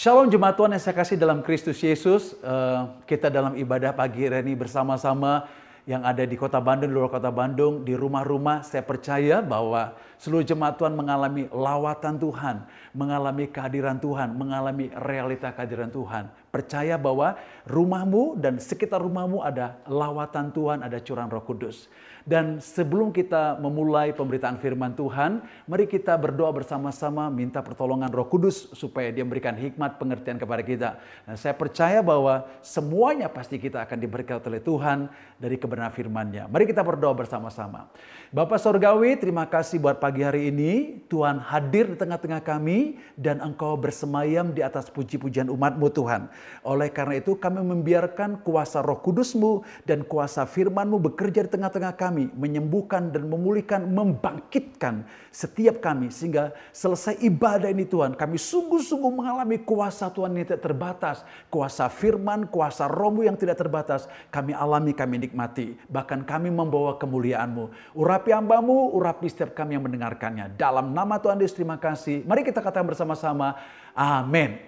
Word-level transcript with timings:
Shalom 0.00 0.32
jemaat 0.32 0.56
Tuhan 0.56 0.72
yang 0.72 0.80
saya 0.80 0.96
kasih 0.96 1.20
dalam 1.20 1.44
Kristus 1.44 1.76
Yesus. 1.76 2.32
Eh, 2.40 2.80
kita 3.04 3.28
dalam 3.28 3.52
ibadah 3.52 3.92
pagi 3.92 4.24
hari 4.24 4.40
ini 4.48 4.56
bersama-sama 4.56 5.44
yang 5.84 6.08
ada 6.08 6.24
di 6.24 6.40
kota 6.40 6.56
Bandung, 6.56 6.88
luar 6.88 7.12
kota 7.12 7.28
Bandung, 7.28 7.84
di 7.84 7.92
rumah-rumah. 7.92 8.64
Saya 8.64 8.80
percaya 8.80 9.44
bahwa 9.44 9.92
seluruh 10.16 10.40
jemaat 10.40 10.80
Tuhan 10.80 10.96
mengalami 10.96 11.52
lawatan 11.52 12.16
Tuhan, 12.16 12.64
mengalami 12.96 13.44
kehadiran 13.52 14.00
Tuhan, 14.00 14.32
mengalami 14.32 14.88
realita 15.04 15.52
kehadiran 15.52 15.92
Tuhan. 15.92 16.32
Percaya 16.48 16.96
bahwa 16.96 17.36
rumahmu 17.68 18.40
dan 18.40 18.56
sekitar 18.56 19.04
rumahmu 19.04 19.44
ada 19.44 19.84
lawatan 19.84 20.48
Tuhan, 20.48 20.80
ada 20.80 20.96
curahan 20.96 21.28
roh 21.28 21.44
kudus. 21.44 21.92
Dan 22.30 22.62
sebelum 22.62 23.10
kita 23.10 23.58
memulai 23.58 24.14
pemberitaan 24.14 24.54
firman 24.62 24.94
Tuhan, 24.94 25.42
mari 25.66 25.90
kita 25.90 26.14
berdoa 26.14 26.54
bersama-sama 26.54 27.26
minta 27.26 27.58
pertolongan 27.58 28.06
Roh 28.06 28.30
Kudus 28.30 28.70
supaya 28.70 29.10
dia 29.10 29.26
memberikan 29.26 29.58
hikmat 29.58 29.98
pengertian 29.98 30.38
kepada 30.38 30.62
kita. 30.62 31.02
Dan 31.26 31.34
saya 31.34 31.58
percaya 31.58 31.98
bahwa 31.98 32.46
semuanya 32.62 33.26
pasti 33.26 33.58
kita 33.58 33.82
akan 33.82 33.98
diberkati 33.98 34.46
oleh 34.46 34.62
Tuhan 34.62 35.10
dari 35.42 35.58
kebenaran 35.58 35.90
firman-Nya. 35.90 36.46
Mari 36.46 36.70
kita 36.70 36.86
berdoa 36.86 37.10
bersama-sama. 37.18 37.90
Bapak 38.30 38.62
Sorgawi, 38.62 39.18
terima 39.18 39.50
kasih 39.50 39.82
buat 39.82 39.98
pagi 39.98 40.22
hari 40.22 40.54
ini. 40.54 41.02
Tuhan 41.10 41.42
hadir 41.42 41.90
di 41.90 41.96
tengah-tengah 41.98 42.46
kami 42.46 43.02
dan 43.18 43.42
Engkau 43.42 43.74
bersemayam 43.74 44.54
di 44.54 44.62
atas 44.62 44.86
puji-pujian 44.86 45.50
umatmu 45.50 45.90
Tuhan. 45.90 46.30
Oleh 46.62 46.94
karena 46.94 47.18
itu 47.18 47.34
kami 47.34 47.58
membiarkan 47.58 48.38
kuasa 48.46 48.86
roh 48.86 49.02
kudusmu 49.02 49.66
dan 49.82 50.06
kuasa 50.06 50.46
firmanmu 50.46 51.02
bekerja 51.10 51.42
di 51.42 51.58
tengah-tengah 51.58 51.98
kami 51.98 52.19
kami 52.20 52.36
menyembuhkan 52.36 53.08
dan 53.08 53.24
memulihkan, 53.24 53.88
membangkitkan 53.88 55.08
setiap 55.32 55.80
kami 55.80 56.12
sehingga 56.12 56.52
selesai 56.68 57.16
ibadah 57.24 57.72
ini 57.72 57.88
Tuhan, 57.88 58.12
kami 58.12 58.36
sungguh-sungguh 58.36 59.08
mengalami 59.08 59.56
kuasa 59.64 60.12
Tuhan 60.12 60.36
yang 60.36 60.44
tidak 60.44 60.60
terbatas, 60.60 61.24
kuasa 61.48 61.88
firman, 61.88 62.44
kuasa 62.52 62.84
rohmu 62.92 63.24
yang 63.24 63.40
tidak 63.40 63.56
terbatas, 63.56 64.04
kami 64.28 64.52
alami, 64.52 64.92
kami 64.92 65.16
nikmati, 65.24 65.80
bahkan 65.88 66.20
kami 66.20 66.52
membawa 66.52 67.00
kemuliaanmu. 67.00 67.96
Urapi 67.96 68.36
hambamu, 68.36 68.92
urapi 68.92 69.32
setiap 69.32 69.56
kami 69.56 69.80
yang 69.80 69.84
mendengarkannya. 69.88 70.60
Dalam 70.60 70.92
nama 70.92 71.16
Tuhan 71.16 71.40
Yesus 71.40 71.56
terima 71.56 71.80
kasih. 71.80 72.26
Mari 72.28 72.44
kita 72.44 72.60
katakan 72.60 72.84
bersama-sama, 72.84 73.56
amin. 73.96 74.60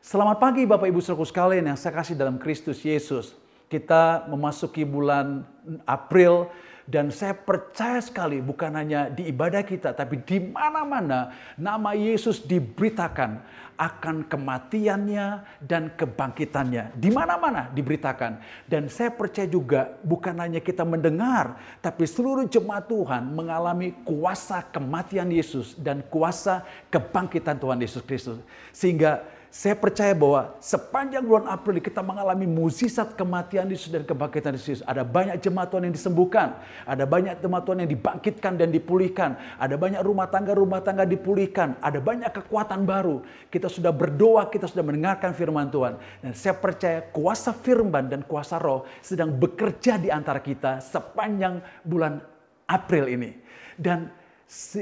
Selamat 0.00 0.40
pagi 0.40 0.64
Bapak 0.64 0.88
Ibu 0.88 1.00
Saudara 1.04 1.28
sekalian 1.28 1.64
yang 1.68 1.76
saya 1.80 1.96
kasih 1.96 2.16
dalam 2.16 2.40
Kristus 2.40 2.80
Yesus. 2.80 3.36
Kita 3.64 4.28
memasuki 4.28 4.84
bulan 4.84 5.42
April 5.88 6.52
dan 6.84 7.08
saya 7.08 7.32
percaya 7.32 7.96
sekali 8.04 8.44
bukan 8.44 8.76
hanya 8.76 9.08
di 9.08 9.32
ibadah 9.32 9.64
kita, 9.64 9.96
tapi 9.96 10.20
di 10.20 10.36
mana-mana 10.36 11.32
nama 11.56 11.96
Yesus 11.96 12.44
diberitakan 12.44 13.40
akan 13.74 14.28
kematiannya 14.28 15.42
dan 15.64 15.90
kebangkitannya. 15.96 16.94
Di 16.94 17.08
mana-mana 17.10 17.72
diberitakan. 17.72 18.38
Dan 18.68 18.86
saya 18.92 19.10
percaya 19.10 19.48
juga 19.48 19.96
bukan 20.04 20.36
hanya 20.38 20.60
kita 20.60 20.84
mendengar, 20.86 21.58
tapi 21.80 22.04
seluruh 22.04 22.46
jemaat 22.46 22.86
Tuhan 22.86 23.32
mengalami 23.32 23.96
kuasa 24.04 24.62
kematian 24.68 25.32
Yesus 25.32 25.74
dan 25.80 26.04
kuasa 26.06 26.62
kebangkitan 26.92 27.58
Tuhan 27.58 27.80
Yesus 27.80 28.04
Kristus. 28.04 28.38
Sehingga 28.70 29.24
saya 29.54 29.78
percaya 29.78 30.10
bahwa 30.18 30.58
sepanjang 30.58 31.22
bulan 31.22 31.46
April 31.46 31.78
kita 31.78 32.02
mengalami 32.02 32.42
mukjizat 32.42 33.14
kematian 33.14 33.70
Yesus 33.70 33.86
dan 33.86 34.02
kebangkitan 34.02 34.58
Yesus. 34.58 34.82
Ada 34.82 35.06
banyak 35.06 35.38
jemaat 35.38 35.70
Tuhan 35.70 35.86
yang 35.86 35.94
disembuhkan, 35.94 36.58
ada 36.82 37.06
banyak 37.06 37.38
jemaat 37.38 37.62
Tuhan 37.62 37.86
yang 37.86 37.90
dibangkitkan 37.94 38.58
dan 38.58 38.74
dipulihkan, 38.74 39.38
ada 39.54 39.78
banyak 39.78 40.02
rumah 40.02 40.26
tangga-rumah 40.26 40.82
tangga 40.82 41.06
dipulihkan, 41.06 41.78
ada 41.78 42.02
banyak 42.02 42.34
kekuatan 42.34 42.82
baru. 42.82 43.22
Kita 43.46 43.70
sudah 43.70 43.94
berdoa, 43.94 44.50
kita 44.50 44.66
sudah 44.66 44.82
mendengarkan 44.82 45.30
firman 45.38 45.70
Tuhan. 45.70 46.02
Dan 46.18 46.34
saya 46.34 46.58
percaya 46.58 47.06
kuasa 47.14 47.54
firman 47.54 48.10
dan 48.10 48.26
kuasa 48.26 48.58
roh 48.58 48.90
sedang 49.06 49.30
bekerja 49.38 50.02
di 50.02 50.10
antara 50.10 50.42
kita 50.42 50.82
sepanjang 50.82 51.62
bulan 51.86 52.18
April 52.66 53.06
ini. 53.06 53.30
Dan 53.78 54.23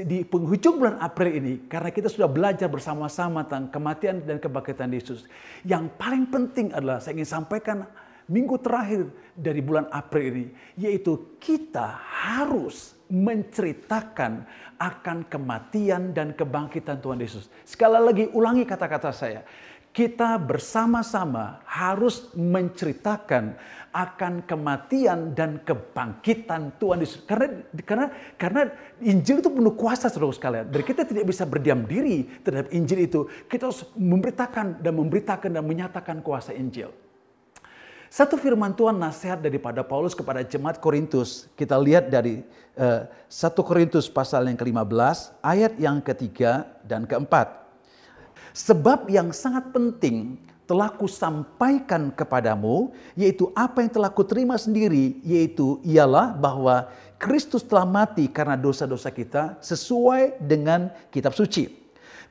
di 0.03 0.27
penghujung 0.27 0.77
bulan 0.77 0.99
April 0.99 1.31
ini, 1.39 1.53
karena 1.71 1.89
kita 1.89 2.11
sudah 2.11 2.27
belajar 2.27 2.67
bersama-sama 2.67 3.47
tentang 3.47 3.71
kematian 3.71 4.21
dan 4.21 4.37
kebangkitan 4.37 4.91
Yesus, 4.91 5.23
yang 5.63 5.87
paling 5.95 6.27
penting 6.27 6.69
adalah 6.75 6.99
saya 6.99 7.15
ingin 7.15 7.29
sampaikan 7.29 7.87
minggu 8.27 8.59
terakhir 8.59 9.07
dari 9.35 9.59
bulan 9.63 9.87
April 9.91 10.23
ini, 10.31 10.45
yaitu 10.79 11.35
kita 11.39 11.99
harus 11.99 12.95
menceritakan 13.11 14.47
akan 14.79 15.27
kematian 15.27 16.11
dan 16.11 16.35
kebangkitan 16.35 16.99
Tuhan 16.99 17.19
Yesus. 17.23 17.47
Sekali 17.63 17.99
lagi 17.99 18.25
ulangi 18.35 18.67
kata-kata 18.67 19.11
saya. 19.15 19.43
Kita 19.93 20.41
bersama-sama 20.41 21.61
harus 21.69 22.33
menceritakan 22.33 23.53
akan 23.93 24.43
kematian 24.49 25.37
dan 25.37 25.61
kebangkitan 25.61 26.81
Tuhan 26.81 27.05
Yesus. 27.05 27.21
Karena 27.29 27.61
karena 27.85 28.05
karena 28.35 28.61
Injil 28.99 29.39
itu 29.39 29.53
penuh 29.53 29.77
kuasa 29.77 30.09
saudara 30.09 30.33
sekalian. 30.33 30.65
Dan 30.73 30.81
kita 30.81 31.05
tidak 31.05 31.29
bisa 31.29 31.45
berdiam 31.45 31.85
diri 31.85 32.25
terhadap 32.41 32.73
Injil 32.73 33.05
itu. 33.05 33.29
Kita 33.45 33.69
harus 33.69 33.85
memberitakan 33.93 34.81
dan 34.81 34.93
memberitakan 34.97 35.49
dan 35.53 35.63
menyatakan 35.63 36.17
kuasa 36.25 36.51
Injil. 36.57 36.89
Satu 38.13 38.37
firman 38.37 38.77
Tuhan 38.77 38.97
nasihat 38.97 39.41
daripada 39.41 39.81
Paulus 39.81 40.13
kepada 40.13 40.45
jemaat 40.45 40.77
Korintus. 40.77 41.49
Kita 41.57 41.77
lihat 41.81 42.13
dari 42.13 42.45
uh, 42.77 43.09
eh, 43.09 43.29
1 43.29 43.57
Korintus 43.65 44.05
pasal 44.05 44.45
yang 44.45 44.57
ke-15 44.57 45.41
ayat 45.41 45.73
yang 45.81 45.97
ketiga 45.97 46.69
dan 46.85 47.09
keempat. 47.09 47.65
Sebab 48.53 49.09
yang 49.09 49.33
sangat 49.33 49.73
penting 49.73 50.37
telah 50.73 50.89
kusampaikan 50.89 52.09
kepadamu, 52.09 52.89
yaitu 53.13 53.53
apa 53.53 53.85
yang 53.85 53.93
telah 53.93 54.09
kuterima 54.09 54.57
sendiri, 54.57 55.21
yaitu 55.21 55.77
ialah 55.85 56.33
bahwa 56.33 56.89
Kristus 57.21 57.61
telah 57.61 57.85
mati 57.85 58.25
karena 58.25 58.57
dosa-dosa 58.57 59.13
kita 59.13 59.61
sesuai 59.61 60.41
dengan 60.41 60.89
kitab 61.13 61.37
suci. 61.37 61.69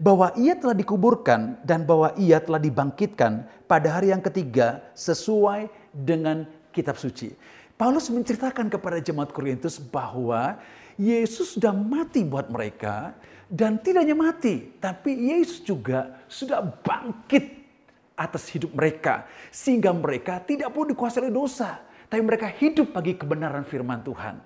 Bahwa 0.02 0.34
ia 0.34 0.58
telah 0.58 0.74
dikuburkan 0.74 1.62
dan 1.62 1.86
bahwa 1.86 2.10
ia 2.18 2.42
telah 2.42 2.58
dibangkitkan 2.58 3.46
pada 3.70 3.94
hari 3.94 4.10
yang 4.10 4.18
ketiga 4.18 4.82
sesuai 4.98 5.70
dengan 5.94 6.42
kitab 6.74 6.98
suci. 6.98 7.38
Paulus 7.78 8.10
menceritakan 8.10 8.66
kepada 8.66 8.98
jemaat 8.98 9.30
Korintus 9.30 9.78
bahwa 9.78 10.58
Yesus 10.98 11.54
sudah 11.54 11.70
mati 11.70 12.26
buat 12.26 12.50
mereka 12.50 13.14
dan 13.46 13.78
tidak 13.78 14.02
hanya 14.02 14.18
mati, 14.18 14.74
tapi 14.82 15.30
Yesus 15.30 15.62
juga 15.62 16.26
sudah 16.26 16.58
bangkit 16.82 17.61
atas 18.22 18.46
hidup 18.54 18.70
mereka. 18.72 19.26
Sehingga 19.50 19.90
mereka 19.90 20.38
tidak 20.42 20.70
perlu 20.70 20.94
dikuasai 20.94 21.26
oleh 21.26 21.34
dosa. 21.34 21.82
Tapi 22.06 22.22
mereka 22.22 22.46
hidup 22.48 22.92
bagi 22.92 23.16
kebenaran 23.18 23.64
firman 23.66 24.04
Tuhan. 24.04 24.36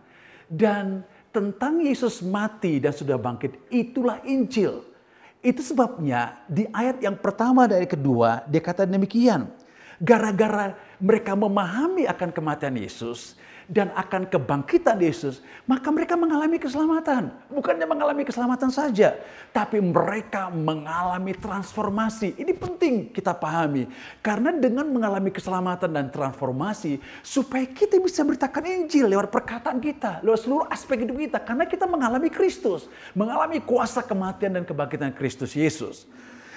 Dan 0.47 1.03
tentang 1.35 1.83
Yesus 1.83 2.23
mati 2.23 2.79
dan 2.79 2.95
sudah 2.95 3.19
bangkit, 3.19 3.69
itulah 3.69 4.23
Injil. 4.25 4.87
Itu 5.43 5.61
sebabnya 5.61 6.43
di 6.49 6.65
ayat 6.71 7.03
yang 7.03 7.19
pertama 7.19 7.69
dari 7.69 7.85
kedua, 7.85 8.47
dia 8.49 8.63
kata 8.63 8.87
demikian. 8.87 9.51
Gara-gara 10.01 10.73
mereka 10.99 11.37
memahami 11.37 12.09
akan 12.09 12.31
kematian 12.33 12.77
Yesus, 12.77 13.37
dan 13.67 13.91
akan 13.99 14.31
kebangkitan 14.31 14.95
Yesus, 15.03 15.43
maka 15.67 15.91
mereka 15.91 16.15
mengalami 16.15 16.55
keselamatan. 16.55 17.35
Bukannya 17.51 17.83
mengalami 17.83 18.23
keselamatan 18.23 18.71
saja, 18.71 19.19
tapi 19.51 19.83
mereka 19.83 20.47
mengalami 20.55 21.35
transformasi. 21.35 22.39
Ini 22.39 22.55
penting 22.55 23.11
kita 23.11 23.35
pahami. 23.35 23.91
Karena 24.23 24.55
dengan 24.55 24.87
mengalami 24.87 25.35
keselamatan 25.35 25.91
dan 25.91 26.07
transformasi, 26.15 27.03
supaya 27.27 27.67
kita 27.67 27.99
bisa 27.99 28.23
beritakan 28.23 28.87
Injil 28.87 29.11
lewat 29.11 29.35
perkataan 29.35 29.83
kita, 29.83 30.23
lewat 30.23 30.47
seluruh 30.47 30.67
aspek 30.71 31.03
hidup 31.03 31.19
kita. 31.19 31.39
Karena 31.43 31.67
kita 31.67 31.91
mengalami 31.91 32.31
Kristus, 32.31 32.87
mengalami 33.19 33.59
kuasa 33.59 33.99
kematian 33.99 34.55
dan 34.55 34.63
kebangkitan 34.63 35.11
Kristus 35.11 35.59
Yesus. 35.59 36.07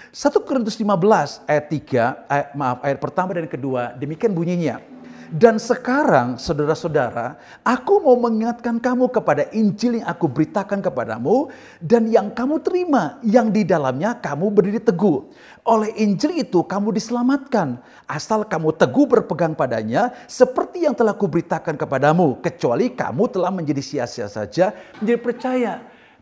1 0.09 0.41
Korintus 0.41 0.73
15 0.73 1.45
ayat 1.45 1.65
3, 1.69 2.25
ayat, 2.25 2.49
maaf 2.57 2.81
ayat 2.81 2.97
pertama 2.97 3.37
dan 3.37 3.45
kedua, 3.45 3.93
demikian 3.93 4.33
bunyinya. 4.33 4.81
Dan 5.29 5.61
sekarang 5.61 6.41
saudara-saudara, 6.41 7.37
aku 7.61 8.01
mau 8.01 8.17
mengingatkan 8.17 8.81
kamu 8.81 9.13
kepada 9.13 9.45
Injil 9.53 10.01
yang 10.01 10.09
aku 10.09 10.25
beritakan 10.25 10.81
kepadamu 10.81 11.53
dan 11.77 12.09
yang 12.09 12.33
kamu 12.33 12.57
terima, 12.65 13.21
yang 13.21 13.53
di 13.53 13.61
dalamnya 13.61 14.17
kamu 14.17 14.49
berdiri 14.49 14.81
teguh. 14.81 15.29
Oleh 15.69 15.93
Injil 16.01 16.41
itu 16.41 16.65
kamu 16.65 16.97
diselamatkan, 16.97 17.77
asal 18.09 18.41
kamu 18.41 18.73
teguh 18.73 19.05
berpegang 19.05 19.53
padanya 19.53 20.09
seperti 20.25 20.89
yang 20.89 20.97
telah 20.97 21.13
kuberitakan 21.13 21.77
kepadamu, 21.77 22.41
kecuali 22.41 22.89
kamu 22.89 23.29
telah 23.29 23.53
menjadi 23.53 23.85
sia-sia 23.85 24.25
saja, 24.25 24.73
menjadi 24.97 25.19
percaya. 25.21 25.73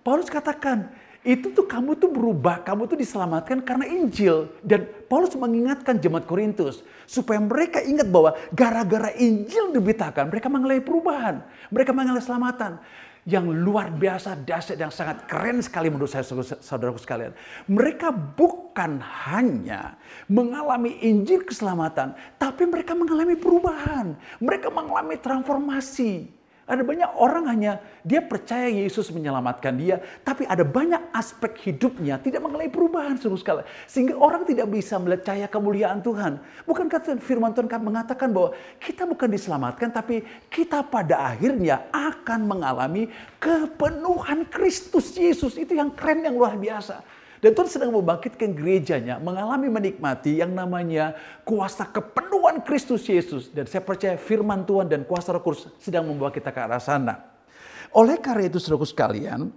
Paulus 0.03 0.27
katakan, 0.27 0.91
itu 1.27 1.51
tuh 1.51 1.67
kamu 1.67 1.99
tuh 1.99 2.07
berubah, 2.07 2.63
kamu 2.63 2.87
tuh 2.87 2.95
diselamatkan 2.95 3.59
karena 3.59 3.83
Injil. 3.83 4.47
Dan 4.63 4.87
Paulus 5.11 5.35
mengingatkan 5.35 5.99
jemaat 5.99 6.23
Korintus 6.23 6.87
supaya 7.03 7.43
mereka 7.43 7.83
ingat 7.83 8.07
bahwa 8.07 8.31
gara-gara 8.55 9.11
Injil 9.19 9.75
diberitakan, 9.75 10.31
mereka 10.31 10.47
mengalami 10.47 10.79
perubahan, 10.79 11.43
mereka 11.67 11.91
mengalami 11.91 12.23
keselamatan. 12.23 12.79
yang 13.27 13.43
luar 13.51 13.91
biasa, 13.91 14.39
dahsyat, 14.39 14.79
yang 14.79 14.87
sangat 14.87 15.27
keren 15.27 15.59
sekali 15.59 15.91
menurut 15.91 16.07
saya 16.07 16.23
saudaraku 16.63 16.95
sekalian. 16.95 17.35
Mereka 17.67 18.07
bukan 18.39 19.03
hanya 19.27 19.99
mengalami 20.31 20.95
Injil 21.03 21.43
keselamatan, 21.43 22.15
tapi 22.39 22.63
mereka 22.63 22.95
mengalami 22.95 23.35
perubahan. 23.35 24.15
Mereka 24.39 24.71
mengalami 24.71 25.19
transformasi. 25.19 26.36
Ada 26.67 26.83
banyak 26.83 27.15
orang 27.15 27.47
hanya 27.47 27.79
dia 28.03 28.19
percaya 28.19 28.67
Yesus 28.67 29.07
menyelamatkan 29.15 29.71
dia, 29.79 30.03
tapi 30.27 30.43
ada 30.43 30.67
banyak 30.67 30.99
aspek 31.15 31.55
hidupnya 31.63 32.19
tidak 32.19 32.43
mengalami 32.43 32.67
perubahan 32.67 33.15
seluruh 33.15 33.39
skala. 33.39 33.63
Sehingga 33.87 34.19
orang 34.19 34.43
tidak 34.43 34.67
bisa 34.67 34.99
melihat 34.99 35.31
cahaya 35.31 35.47
kemuliaan 35.47 36.03
Tuhan. 36.03 36.43
Bukan 36.67 36.91
kata 36.91 37.15
firman 37.23 37.55
Tuhan 37.55 37.71
mengatakan 37.79 38.35
bahwa 38.35 38.51
kita 38.83 39.07
bukan 39.07 39.31
diselamatkan, 39.31 39.95
tapi 39.95 40.27
kita 40.51 40.83
pada 40.83 41.31
akhirnya 41.31 41.87
akan 41.95 42.43
mengalami 42.43 43.07
kepenuhan 43.39 44.43
Kristus 44.51 45.15
Yesus. 45.15 45.55
Itu 45.55 45.71
yang 45.71 45.95
keren, 45.95 46.27
yang 46.27 46.35
luar 46.35 46.59
biasa. 46.59 46.99
Dan 47.37 47.53
Tuhan 47.53 47.69
sedang 47.69 47.93
membangkitkan 47.93 48.49
gerejanya 48.57 49.21
mengalami 49.21 49.69
menikmati 49.69 50.41
yang 50.41 50.53
namanya 50.57 51.13
kuasa 51.45 51.85
kepenuhan 51.85 52.65
Kristus 52.65 53.05
Yesus. 53.05 53.53
Dan 53.53 53.69
saya 53.69 53.85
percaya 53.85 54.17
firman 54.17 54.65
Tuhan 54.65 54.89
dan 54.89 55.05
kuasa 55.05 55.29
roh 55.33 55.41
kudus 55.45 55.69
sedang 55.77 56.09
membawa 56.09 56.33
kita 56.33 56.49
ke 56.49 56.59
arah 56.59 56.81
sana. 56.81 57.21
Oleh 57.93 58.17
karena 58.17 58.49
itu 58.49 58.57
saudaraku 58.57 58.89
sekalian, 58.89 59.53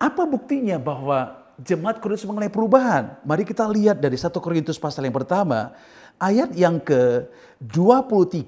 apa 0.00 0.22
buktinya 0.26 0.80
bahwa 0.80 1.44
jemaat 1.60 2.00
Korintus 2.00 2.26
mengalami 2.26 2.50
perubahan? 2.50 3.20
Mari 3.22 3.44
kita 3.46 3.68
lihat 3.68 4.00
dari 4.00 4.16
1 4.18 4.32
Korintus 4.40 4.80
pasal 4.80 5.06
yang 5.06 5.14
pertama, 5.14 5.76
ayat 6.18 6.50
yang 6.56 6.80
ke-23 6.82 8.42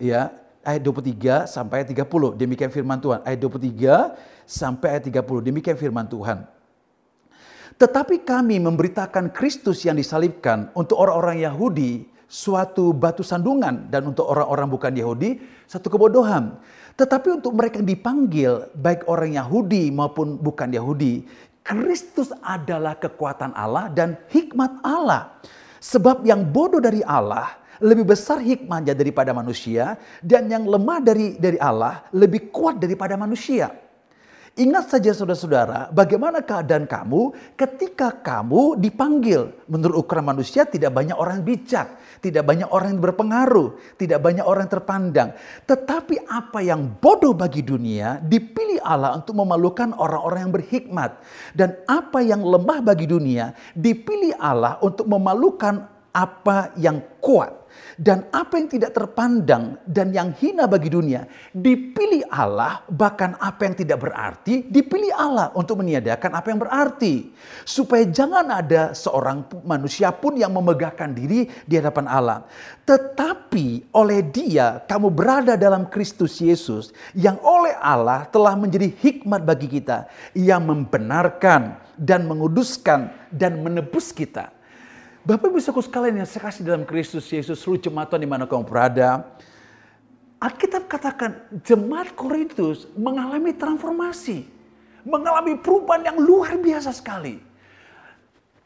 ya, 0.00 0.32
ayat 0.64 0.82
23 0.82 1.44
sampai 1.46 1.84
ayat 1.84 1.88
30. 1.92 2.40
Demikian 2.40 2.72
firman 2.72 2.98
Tuhan. 2.98 3.20
Ayat 3.22 3.38
23 3.38 4.16
sampai 4.48 4.98
ayat 4.98 5.04
30. 5.12 5.44
Demikian 5.44 5.76
firman 5.76 6.08
Tuhan. 6.08 6.53
Tetapi 7.74 8.22
kami 8.22 8.62
memberitakan 8.62 9.34
Kristus 9.34 9.82
yang 9.82 9.98
disalibkan 9.98 10.70
untuk 10.78 10.94
orang-orang 11.02 11.42
Yahudi 11.42 12.06
suatu 12.30 12.94
batu 12.94 13.26
sandungan 13.26 13.90
dan 13.90 14.10
untuk 14.10 14.26
orang-orang 14.26 14.70
bukan 14.70 14.92
Yahudi 14.94 15.30
satu 15.66 15.90
kebodohan. 15.90 16.54
Tetapi 16.94 17.42
untuk 17.42 17.58
mereka 17.58 17.82
yang 17.82 17.90
dipanggil 17.90 18.70
baik 18.78 19.10
orang 19.10 19.34
Yahudi 19.34 19.90
maupun 19.90 20.38
bukan 20.38 20.70
Yahudi, 20.70 21.26
Kristus 21.66 22.30
adalah 22.46 22.94
kekuatan 22.94 23.50
Allah 23.58 23.90
dan 23.90 24.14
hikmat 24.30 24.78
Allah. 24.86 25.34
Sebab 25.82 26.22
yang 26.22 26.46
bodoh 26.46 26.78
dari 26.78 27.02
Allah 27.02 27.58
lebih 27.82 28.06
besar 28.14 28.38
hikmahnya 28.38 28.94
daripada 28.94 29.34
manusia 29.34 29.98
dan 30.22 30.46
yang 30.46 30.62
lemah 30.62 31.02
dari 31.02 31.34
dari 31.34 31.58
Allah 31.58 32.06
lebih 32.14 32.54
kuat 32.54 32.78
daripada 32.78 33.18
manusia. 33.18 33.83
Ingat 34.54 34.86
saja 34.86 35.10
saudara-saudara, 35.10 35.90
bagaimana 35.90 36.38
keadaan 36.38 36.86
kamu 36.86 37.34
ketika 37.58 38.14
kamu 38.14 38.78
dipanggil. 38.78 39.50
Menurut 39.66 40.06
ukuran 40.06 40.30
manusia 40.30 40.62
tidak 40.62 40.94
banyak 40.94 41.18
orang 41.18 41.42
bijak, 41.42 41.98
tidak 42.22 42.46
banyak 42.46 42.70
orang 42.70 42.94
yang 42.94 43.02
berpengaruh, 43.02 43.74
tidak 43.98 44.22
banyak 44.22 44.46
orang 44.46 44.70
yang 44.70 44.74
terpandang. 44.78 45.28
Tetapi 45.66 46.30
apa 46.30 46.62
yang 46.62 46.86
bodoh 46.86 47.34
bagi 47.34 47.66
dunia 47.66 48.22
dipilih 48.22 48.78
Allah 48.86 49.18
untuk 49.18 49.34
memalukan 49.34 49.90
orang-orang 49.90 50.46
yang 50.46 50.54
berhikmat. 50.54 51.10
Dan 51.50 51.74
apa 51.90 52.22
yang 52.22 52.46
lemah 52.46 52.78
bagi 52.78 53.10
dunia 53.10 53.58
dipilih 53.74 54.38
Allah 54.38 54.78
untuk 54.78 55.10
memalukan 55.10 55.93
apa 56.14 56.70
yang 56.78 57.02
kuat. 57.18 57.66
Dan 57.94 58.26
apa 58.34 58.58
yang 58.58 58.66
tidak 58.66 58.90
terpandang 58.90 59.78
dan 59.86 60.10
yang 60.10 60.34
hina 60.34 60.66
bagi 60.66 60.90
dunia 60.90 61.30
dipilih 61.54 62.26
Allah, 62.26 62.82
bahkan 62.90 63.38
apa 63.38 63.70
yang 63.70 63.74
tidak 63.78 64.02
berarti 64.02 64.66
dipilih 64.66 65.14
Allah 65.14 65.54
untuk 65.54 65.78
meniadakan 65.82 66.34
apa 66.34 66.50
yang 66.50 66.58
berarti. 66.58 67.30
Supaya 67.62 68.02
jangan 68.06 68.50
ada 68.50 68.94
seorang 68.98 69.46
manusia 69.62 70.10
pun 70.10 70.34
yang 70.34 70.50
memegahkan 70.54 71.14
diri 71.14 71.46
di 71.66 71.74
hadapan 71.78 72.06
Allah. 72.10 72.38
Tetapi 72.82 73.94
oleh 73.94 74.26
dia 74.26 74.82
kamu 74.86 75.14
berada 75.14 75.54
dalam 75.54 75.86
Kristus 75.86 76.42
Yesus 76.42 76.94
yang 77.14 77.38
oleh 77.42 77.74
Allah 77.78 78.26
telah 78.26 78.58
menjadi 78.58 78.90
hikmat 78.90 79.42
bagi 79.46 79.70
kita. 79.70 80.10
Yang 80.34 80.62
membenarkan 80.62 81.78
dan 81.94 82.26
menguduskan 82.26 83.30
dan 83.30 83.62
menebus 83.62 84.10
kita 84.10 84.53
Bapak 85.24 85.48
Ibu 85.48 85.56
Saudara 85.56 85.88
sekalian 85.88 86.20
yang 86.20 86.28
saya 86.28 86.52
kasih 86.52 86.68
dalam 86.68 86.84
Kristus 86.84 87.24
Yesus 87.32 87.56
seluruh 87.64 87.80
jemaat 87.80 88.12
di 88.12 88.28
mana 88.28 88.44
kamu 88.44 88.60
berada. 88.60 89.24
Alkitab 90.36 90.84
katakan 90.84 91.48
jemaat 91.64 92.12
Korintus 92.12 92.84
mengalami 92.92 93.56
transformasi. 93.56 94.44
Mengalami 95.00 95.56
perubahan 95.56 96.12
yang 96.12 96.20
luar 96.20 96.60
biasa 96.60 96.92
sekali. 96.92 97.40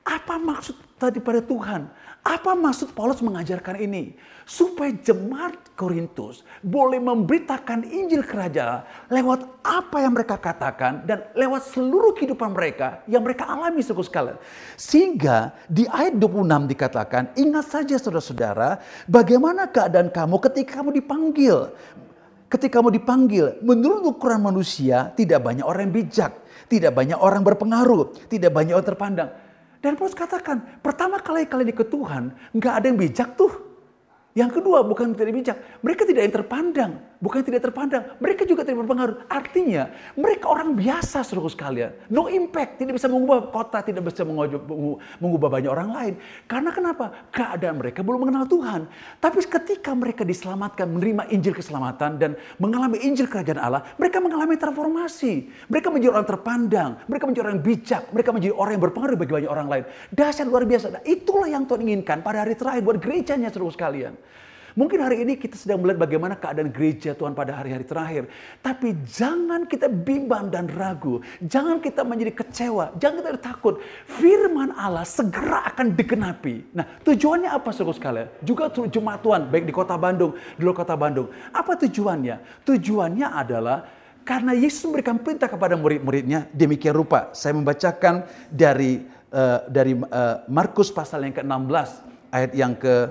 Apa 0.03 0.35
maksud 0.35 0.75
tadi 0.99 1.23
pada 1.23 1.39
Tuhan? 1.39 1.95
Apa 2.29 2.53
maksud 2.53 2.93
Paulus 2.93 3.25
mengajarkan 3.25 3.81
ini? 3.81 4.13
Supaya 4.45 4.93
jemaat 4.93 5.73
Korintus 5.73 6.45
boleh 6.61 7.01
memberitakan 7.01 7.89
Injil 7.89 8.21
kerajaan 8.21 8.85
lewat 9.09 9.49
apa 9.65 10.05
yang 10.05 10.13
mereka 10.13 10.37
katakan 10.37 11.09
dan 11.09 11.25
lewat 11.33 11.73
seluruh 11.73 12.13
kehidupan 12.13 12.53
mereka 12.53 13.01
yang 13.09 13.25
mereka 13.25 13.49
alami 13.49 13.81
suku 13.81 14.05
sekalian. 14.05 14.37
Sehingga 14.77 15.57
di 15.73 15.89
ayat 15.89 16.21
26 16.21 16.69
dikatakan, 16.69 17.33
ingat 17.33 17.65
saja 17.65 17.97
saudara-saudara 17.97 18.77
bagaimana 19.09 19.65
keadaan 19.73 20.13
kamu 20.13 20.37
ketika 20.53 20.85
kamu 20.85 21.01
dipanggil. 21.01 21.73
Ketika 22.49 22.81
kamu 22.81 22.97
dipanggil, 23.01 23.61
menurut 23.61 24.05
ukuran 24.05 24.41
manusia 24.41 25.13
tidak 25.17 25.45
banyak 25.45 25.65
orang 25.65 25.89
yang 25.89 25.97
bijak. 26.05 26.33
Tidak 26.69 26.93
banyak 26.93 27.17
orang 27.17 27.45
berpengaruh, 27.45 28.29
tidak 28.29 28.53
banyak 28.53 28.73
orang 28.77 28.89
terpandang. 28.89 29.31
Dan 29.79 29.95
Paulus 29.95 30.15
katakan, 30.15 30.83
pertama 30.83 31.23
kali 31.23 31.47
kalian 31.47 31.71
ikut 31.71 31.87
Tuhan, 31.87 32.35
nggak 32.55 32.75
ada 32.83 32.87
yang 32.91 32.99
bijak 32.99 33.39
tuh. 33.39 33.53
Yang 34.35 34.63
kedua, 34.63 34.87
bukan 34.87 35.15
tidak 35.15 35.35
bijak. 35.35 35.57
Mereka 35.83 36.03
tidak 36.07 36.23
yang 36.27 36.35
terpandang. 36.43 36.93
Bukan 37.19 37.43
tidak 37.43 37.67
terpandang. 37.67 38.15
Mereka 38.23 38.47
juga 38.47 38.63
tidak 38.63 38.87
berpengaruh. 38.87 39.27
Artinya, 39.27 39.91
mereka 40.15 40.47
orang 40.55 40.79
biasa 40.79 41.27
seluruh 41.27 41.51
sekalian. 41.51 41.91
No 42.07 42.31
impact. 42.31 42.79
Tidak 42.79 42.95
bisa 42.95 43.11
mengubah 43.11 43.51
kota. 43.51 43.83
Tidak 43.83 43.99
bisa 43.99 44.23
mengubah 45.19 45.49
banyak 45.51 45.67
orang 45.67 45.91
lain. 45.91 46.15
Karena 46.47 46.71
kenapa? 46.71 47.11
Keadaan 47.35 47.83
mereka 47.83 48.07
belum 48.07 48.23
mengenal 48.23 48.47
Tuhan. 48.47 48.87
Tapi 49.19 49.43
ketika 49.43 49.91
mereka 49.99 50.23
diselamatkan, 50.23 50.87
menerima 50.87 51.27
Injil 51.35 51.59
keselamatan 51.59 52.23
dan 52.23 52.31
mengalami 52.63 53.03
Injil 53.03 53.27
kerajaan 53.27 53.59
Allah, 53.59 53.83
mereka 53.99 54.23
mengalami 54.23 54.55
transformasi. 54.55 55.51
Mereka 55.67 55.91
menjadi 55.91 56.15
orang 56.15 56.29
terpandang. 56.31 56.91
Mereka 57.11 57.25
menjadi 57.27 57.45
orang 57.51 57.59
bijak. 57.59 58.03
Mereka 58.15 58.31
menjadi 58.31 58.55
orang 58.55 58.73
yang 58.79 58.85
berpengaruh 58.87 59.19
bagi 59.19 59.33
banyak 59.43 59.51
orang 59.51 59.67
lain. 59.67 59.85
Dahsyat 60.15 60.47
luar 60.47 60.63
biasa. 60.63 60.87
Nah, 60.95 61.03
itulah 61.03 61.51
yang 61.51 61.67
Tuhan 61.67 61.83
inginkan 61.83 62.23
pada 62.23 62.47
hari 62.47 62.55
terakhir 62.55 62.87
buat 62.87 63.03
gerejanya 63.03 63.51
seluruh 63.51 63.75
sekalian. 63.75 64.15
Mungkin 64.75 64.99
hari 65.01 65.25
ini 65.25 65.39
kita 65.41 65.57
sedang 65.57 65.81
melihat 65.81 66.05
bagaimana 66.05 66.37
keadaan 66.37 66.69
gereja 66.69 67.17
Tuhan 67.17 67.33
pada 67.33 67.57
hari-hari 67.57 67.87
terakhir. 67.87 68.29
Tapi 68.61 68.99
jangan 69.09 69.65
kita 69.65 69.89
bimbang 69.89 70.53
dan 70.53 70.69
ragu. 70.69 71.25
Jangan 71.41 71.81
kita 71.81 72.05
menjadi 72.05 72.33
kecewa. 72.45 72.93
Jangan 73.01 73.17
kita 73.23 73.41
takut. 73.41 73.81
Firman 74.05 74.77
Allah 74.77 75.07
segera 75.09 75.65
akan 75.73 75.97
digenapi. 75.97 76.75
Nah 76.77 76.85
tujuannya 77.07 77.49
apa 77.49 77.71
saudara 77.73 77.97
sekalian? 77.97 78.29
Juga 78.45 78.69
jemaat 78.73 79.21
Tuhan 79.25 79.49
baik 79.49 79.65
di 79.65 79.73
kota 79.73 79.97
Bandung, 79.97 80.37
di 80.37 80.63
luar 80.65 80.77
kota 80.77 80.99
Bandung. 80.99 81.33
Apa 81.55 81.79
tujuannya? 81.79 82.67
Tujuannya 82.67 83.29
adalah 83.33 83.89
karena 84.29 84.53
Yesus 84.53 84.85
memberikan 84.85 85.17
perintah 85.17 85.49
kepada 85.49 85.73
murid-muridnya 85.73 86.53
demikian 86.53 86.93
rupa. 86.93 87.33
Saya 87.33 87.57
membacakan 87.57 88.29
dari 88.53 89.01
uh, 89.33 89.65
dari 89.69 89.97
uh, 89.97 90.45
Markus 90.53 90.93
pasal 90.93 91.25
yang 91.25 91.33
ke-16 91.33 91.89
ayat 92.29 92.51
yang 92.53 92.77
ke 92.77 93.09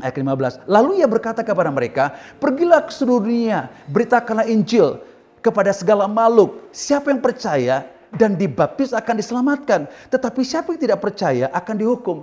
Ayat 0.00 0.16
15. 0.16 0.64
Lalu 0.68 1.04
ia 1.04 1.08
berkata 1.08 1.44
kepada 1.44 1.68
mereka, 1.68 2.16
pergilah 2.40 2.84
ke 2.84 2.92
seluruh 2.92 3.24
dunia, 3.24 3.68
beritakanlah 3.88 4.48
Injil 4.48 5.00
kepada 5.44 5.72
segala 5.72 6.08
makhluk. 6.08 6.68
Siapa 6.72 7.12
yang 7.12 7.20
percaya 7.20 7.88
dan 8.14 8.34
dibaptis 8.34 8.90
akan 8.90 9.14
diselamatkan. 9.18 9.86
Tetapi 10.10 10.40
siapa 10.42 10.74
yang 10.74 10.80
tidak 10.80 10.98
percaya 10.98 11.46
akan 11.54 11.76
dihukum. 11.78 12.18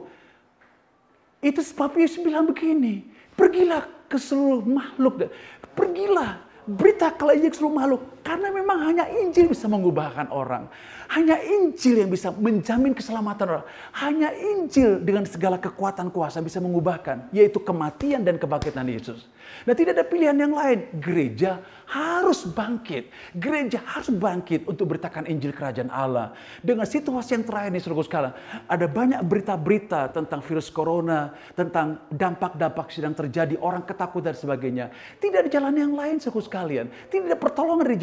Itu 1.40 1.62
sebab 1.62 1.96
Yesus 1.96 2.20
bilang 2.20 2.50
begini, 2.50 3.06
pergilah 3.38 3.86
ke 4.10 4.18
seluruh 4.18 4.66
makhluk. 4.66 5.30
Pergilah, 5.78 6.42
beritakanlah 6.66 7.38
Injil 7.38 7.52
ke 7.54 7.58
seluruh 7.62 7.78
makhluk. 7.78 8.02
Karena 8.26 8.50
memang 8.52 8.78
hanya 8.84 9.06
Injil 9.08 9.48
bisa 9.48 9.70
mengubahkan 9.70 10.28
orang. 10.34 10.68
Hanya 11.08 11.42
Injil 11.42 12.06
yang 12.06 12.12
bisa 12.14 12.30
menjamin 12.32 12.94
keselamatan 12.94 13.46
orang. 13.58 13.66
Hanya 13.98 14.30
Injil 14.36 15.02
dengan 15.02 15.26
segala 15.26 15.58
kekuatan 15.58 16.14
kuasa 16.14 16.38
bisa 16.46 16.62
mengubahkan. 16.62 17.34
Yaitu 17.34 17.58
kematian 17.58 18.22
dan 18.22 18.38
kebangkitan 18.38 18.86
Yesus. 18.86 19.26
Nah 19.66 19.74
tidak 19.74 19.98
ada 19.98 20.06
pilihan 20.06 20.38
yang 20.38 20.54
lain. 20.54 20.88
Gereja 21.02 21.64
harus 21.88 22.46
bangkit. 22.46 23.10
Gereja 23.34 23.80
harus 23.84 24.12
bangkit 24.14 24.68
untuk 24.70 24.94
beritakan 24.94 25.26
Injil 25.26 25.56
kerajaan 25.56 25.90
Allah. 25.90 26.38
Dengan 26.62 26.86
situasi 26.86 27.40
yang 27.40 27.44
terakhir 27.48 27.74
ini 27.74 27.80
seluruh 27.82 28.06
sekalian. 28.06 28.36
Ada 28.68 28.86
banyak 28.86 29.22
berita-berita 29.24 30.14
tentang 30.14 30.44
virus 30.44 30.68
corona. 30.70 31.34
Tentang 31.56 32.04
dampak-dampak 32.12 32.92
sedang 32.92 33.16
terjadi. 33.18 33.58
Orang 33.58 33.88
ketakutan 33.88 34.28
dan 34.28 34.36
sebagainya. 34.36 34.86
Tidak 35.24 35.48
ada 35.48 35.50
jalan 35.50 35.72
yang 35.72 35.94
lain 35.96 36.20
seluruh 36.20 36.44
sekalian. 36.44 36.92
Tidak 37.08 37.32
ada 37.32 37.40
pertolongan 37.40 37.88
di 37.88 37.98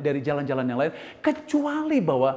dari 0.00 0.20
jalan-jalan 0.24 0.64
yang 0.64 0.78
lain, 0.80 0.92
kecuali 1.20 1.98
bahwa 2.00 2.29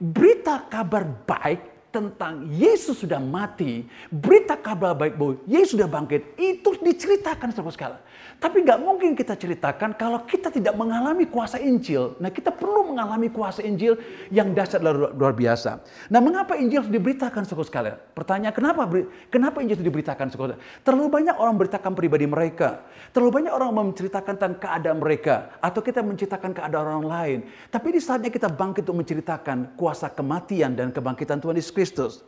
berita 0.00 0.66
kabar 0.68 1.04
baik 1.24 1.60
tentang 1.90 2.46
Yesus 2.50 3.02
sudah 3.02 3.18
mati, 3.18 3.84
berita 4.08 4.54
kabar 4.54 4.94
baik 4.94 5.18
bahwa 5.18 5.34
Yesus 5.44 5.74
sudah 5.74 5.90
bangkit, 5.90 6.38
itu 6.38 6.78
diceritakan 6.78 7.50
saudara 7.50 7.74
sekalian. 7.74 8.02
Tapi 8.40 8.64
nggak 8.64 8.80
mungkin 8.80 9.12
kita 9.12 9.36
ceritakan 9.36 9.92
kalau 10.00 10.24
kita 10.24 10.48
tidak 10.48 10.72
mengalami 10.72 11.28
kuasa 11.28 11.60
Injil. 11.60 12.16
Nah 12.16 12.32
kita 12.32 12.48
perlu 12.48 12.88
mengalami 12.88 13.28
kuasa 13.28 13.60
Injil 13.60 14.00
yang 14.32 14.56
dahsyat 14.56 14.80
luar, 14.80 15.36
biasa. 15.36 15.84
Nah 16.08 16.24
mengapa 16.24 16.56
Injil 16.56 16.80
harus 16.80 16.88
diberitakan 16.88 17.44
saudara 17.44 17.68
sekalian? 17.68 17.96
Pertanyaan 18.16 18.54
kenapa 18.56 18.88
kenapa 19.28 19.60
Injil 19.60 19.76
itu 19.76 19.84
diberitakan 19.84 20.32
saudara? 20.32 20.56
Terlalu 20.80 21.12
banyak 21.12 21.36
orang 21.36 21.52
memberitakan 21.60 21.92
pribadi 21.92 22.24
mereka. 22.24 22.80
Terlalu 23.12 23.44
banyak 23.44 23.52
orang 23.52 23.70
menceritakan 23.76 24.32
tentang 24.40 24.56
keadaan 24.56 24.98
mereka. 25.04 25.60
Atau 25.60 25.84
kita 25.84 26.00
menceritakan 26.00 26.56
keadaan 26.56 26.86
orang 26.96 27.06
lain. 27.12 27.38
Tapi 27.68 27.92
di 27.92 28.00
saatnya 28.00 28.32
kita 28.32 28.48
bangkit 28.48 28.88
untuk 28.88 29.04
menceritakan 29.04 29.76
kuasa 29.76 30.08
kematian 30.08 30.72
dan 30.72 30.88
kebangkitan 30.96 31.44
Tuhan 31.44 31.60
Yesus 31.60 31.76
Kristus. 31.80 32.20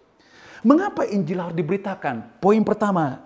Mengapa 0.64 1.04
Injil 1.04 1.36
harus 1.36 1.52
diberitakan? 1.52 2.40
Poin 2.40 2.64
pertama 2.64 3.20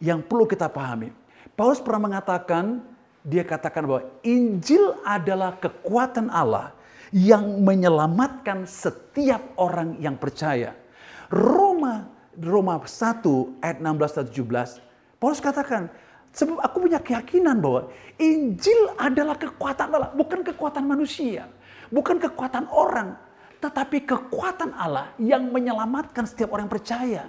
yang 0.00 0.24
perlu 0.24 0.48
kita 0.48 0.72
pahami 0.72 1.12
Paulus 1.56 1.80
pernah 1.80 2.12
mengatakan, 2.12 2.84
dia 3.24 3.40
katakan 3.40 3.88
bahwa 3.88 4.04
Injil 4.20 4.92
adalah 5.08 5.56
kekuatan 5.56 6.28
Allah 6.28 6.76
yang 7.08 7.64
menyelamatkan 7.64 8.68
setiap 8.68 9.40
orang 9.56 9.96
yang 9.96 10.20
percaya. 10.20 10.76
Roma 11.32 12.12
Roma 12.36 12.76
1 12.76 13.64
ayat 13.64 13.80
16 13.80 14.36
17 14.36 15.16
Paulus 15.16 15.40
katakan, 15.40 15.88
sebab 16.36 16.60
aku 16.60 16.76
punya 16.84 17.00
keyakinan 17.00 17.56
bahwa 17.56 17.88
Injil 18.20 18.92
adalah 19.00 19.40
kekuatan 19.40 19.96
Allah, 19.96 20.12
bukan 20.12 20.44
kekuatan 20.44 20.84
manusia, 20.84 21.48
bukan 21.88 22.20
kekuatan 22.20 22.68
orang, 22.68 23.16
tetapi 23.58 24.04
kekuatan 24.04 24.76
Allah 24.76 25.12
yang 25.16 25.48
menyelamatkan 25.48 26.28
setiap 26.28 26.52
orang 26.52 26.68
yang 26.68 26.74
percaya 26.76 27.22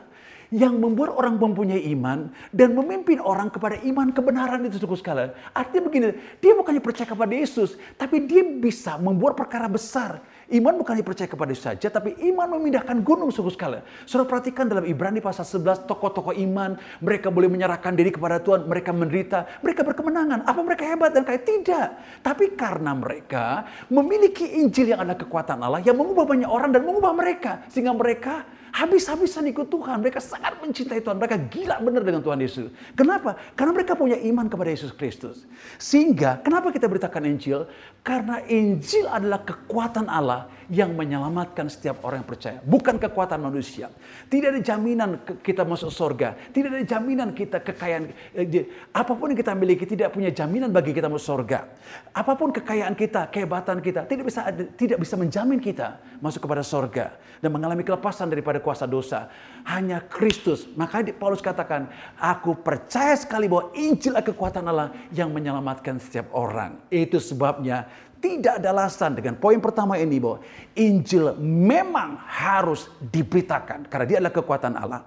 yang 0.47 0.79
membuat 0.79 1.11
orang 1.11 1.35
mempunyai 1.35 1.91
iman 1.91 2.31
dan 2.55 2.71
memimpin 2.71 3.19
orang 3.19 3.51
kepada 3.51 3.83
iman 3.83 4.15
kebenaran 4.15 4.63
itu 4.63 4.79
suku 4.79 4.95
sekalian. 4.95 5.35
Artinya 5.51 5.91
begini, 5.91 6.09
dia 6.39 6.55
bukannya 6.55 6.79
percaya 6.79 7.07
kepada 7.07 7.33
Yesus, 7.35 7.75
tapi 7.99 8.23
dia 8.23 8.43
bisa 8.47 8.95
membuat 8.95 9.35
perkara 9.35 9.67
besar. 9.67 10.23
Iman 10.47 10.79
bukannya 10.79 11.03
percaya 11.03 11.27
kepada 11.27 11.51
Yesus 11.51 11.67
saja, 11.67 11.91
tapi 11.91 12.15
iman 12.31 12.55
memindahkan 12.55 13.03
gunung 13.03 13.27
suku 13.35 13.51
sekalian. 13.51 13.83
Saudara 14.07 14.31
perhatikan 14.31 14.63
dalam 14.71 14.87
Ibrani 14.87 15.19
pasal 15.19 15.43
11, 15.43 15.83
tokoh-tokoh 15.83 16.31
iman, 16.31 16.79
mereka 17.03 17.27
boleh 17.27 17.51
menyerahkan 17.51 17.91
diri 17.91 18.15
kepada 18.15 18.39
Tuhan, 18.39 18.63
mereka 18.63 18.95
menderita, 18.95 19.43
mereka 19.59 19.83
berkemenangan. 19.83 20.47
Apa 20.47 20.59
mereka 20.63 20.87
hebat 20.87 21.11
dan 21.11 21.27
kaya? 21.27 21.43
Tidak. 21.43 21.87
Tapi 22.23 22.55
karena 22.55 22.95
mereka 22.95 23.67
memiliki 23.91 24.47
Injil 24.63 24.95
yang 24.95 25.03
ada 25.03 25.19
kekuatan 25.19 25.59
Allah, 25.59 25.83
yang 25.83 25.99
mengubah 25.99 26.23
banyak 26.23 26.47
orang 26.47 26.71
dan 26.71 26.87
mengubah 26.87 27.11
mereka. 27.11 27.67
Sehingga 27.67 27.91
mereka 27.91 28.47
habis-habisan 28.77 29.49
ikut 29.49 29.73
Tuhan. 29.73 30.05
Mereka 30.05 30.21
sangat 30.21 30.61
mencintai 30.61 31.01
Tuhan. 31.01 31.17
Mereka 31.17 31.49
gila 31.49 31.81
benar 31.81 32.05
dengan 32.05 32.21
Tuhan 32.21 32.37
Yesus. 32.37 32.69
Kenapa? 32.93 33.33
Karena 33.57 33.73
mereka 33.73 33.97
punya 33.97 34.17
iman 34.29 34.45
kepada 34.45 34.69
Yesus 34.69 34.93
Kristus. 34.93 35.49
Sehingga 35.81 36.37
kenapa 36.45 36.69
kita 36.69 36.85
beritakan 36.85 37.25
Injil? 37.25 37.65
Karena 38.05 38.45
Injil 38.45 39.09
adalah 39.09 39.41
kekuatan 39.41 40.05
Allah 40.05 40.45
yang 40.67 40.93
menyelamatkan 40.93 41.71
setiap 41.71 42.03
orang 42.03 42.21
yang 42.21 42.29
percaya. 42.29 42.57
Bukan 42.61 42.99
kekuatan 42.99 43.39
manusia. 43.39 43.87
Tidak 44.27 44.53
ada 44.53 44.61
jaminan 44.61 45.23
kita 45.41 45.63
masuk 45.63 45.89
surga. 45.89 46.35
Tidak 46.51 46.69
ada 46.69 46.83
jaminan 46.83 47.31
kita 47.31 47.63
kekayaan. 47.63 48.11
Eh, 48.35 48.67
apa 48.91 49.11
pun 49.15 49.31
yang 49.31 49.39
kita 49.39 49.55
miliki 49.55 49.87
tidak 49.87 50.13
punya 50.13 50.29
jaminan 50.29 50.69
bagi 50.69 50.91
kita 50.91 51.07
masuk 51.07 51.39
surga. 51.39 51.71
Apa 52.11 52.35
pun 52.35 52.51
kekayaan 52.51 52.93
kita, 52.93 53.31
kehebatan 53.31 53.79
kita, 53.79 54.03
tidak 54.05 54.27
bisa 54.27 54.51
tidak 54.75 54.97
bisa 54.99 55.15
menjamin 55.15 55.59
kita 55.63 55.97
masuk 56.19 56.43
kepada 56.43 56.61
surga 56.61 57.15
dan 57.39 57.49
mengalami 57.49 57.87
kelepasan 57.87 58.27
daripada 58.27 58.59
kuasa 58.67 58.83
dosa. 58.83 59.31
Hanya 59.63 60.03
Kristus. 60.03 60.67
Maka 60.75 60.99
Paulus 61.15 61.39
katakan, 61.39 61.87
aku 62.19 62.51
percaya 62.59 63.15
sekali 63.15 63.47
bahwa 63.47 63.71
Injil 63.71 64.19
adalah 64.19 64.27
kekuatan 64.27 64.63
Allah 64.67 64.89
yang 65.15 65.31
menyelamatkan 65.31 65.95
setiap 66.03 66.27
orang. 66.35 66.83
Itu 66.91 67.23
sebabnya 67.23 67.87
tidak 68.19 68.59
ada 68.59 68.75
alasan 68.75 69.15
dengan 69.15 69.37
poin 69.39 69.61
pertama 69.63 69.95
ini 69.95 70.19
bahwa 70.19 70.43
Injil 70.75 71.37
memang 71.39 72.17
harus 72.25 72.91
diberitakan 72.99 73.87
karena 73.87 74.05
dia 74.09 74.17
adalah 74.19 74.35
kekuatan 74.35 74.73
Allah. 74.75 75.01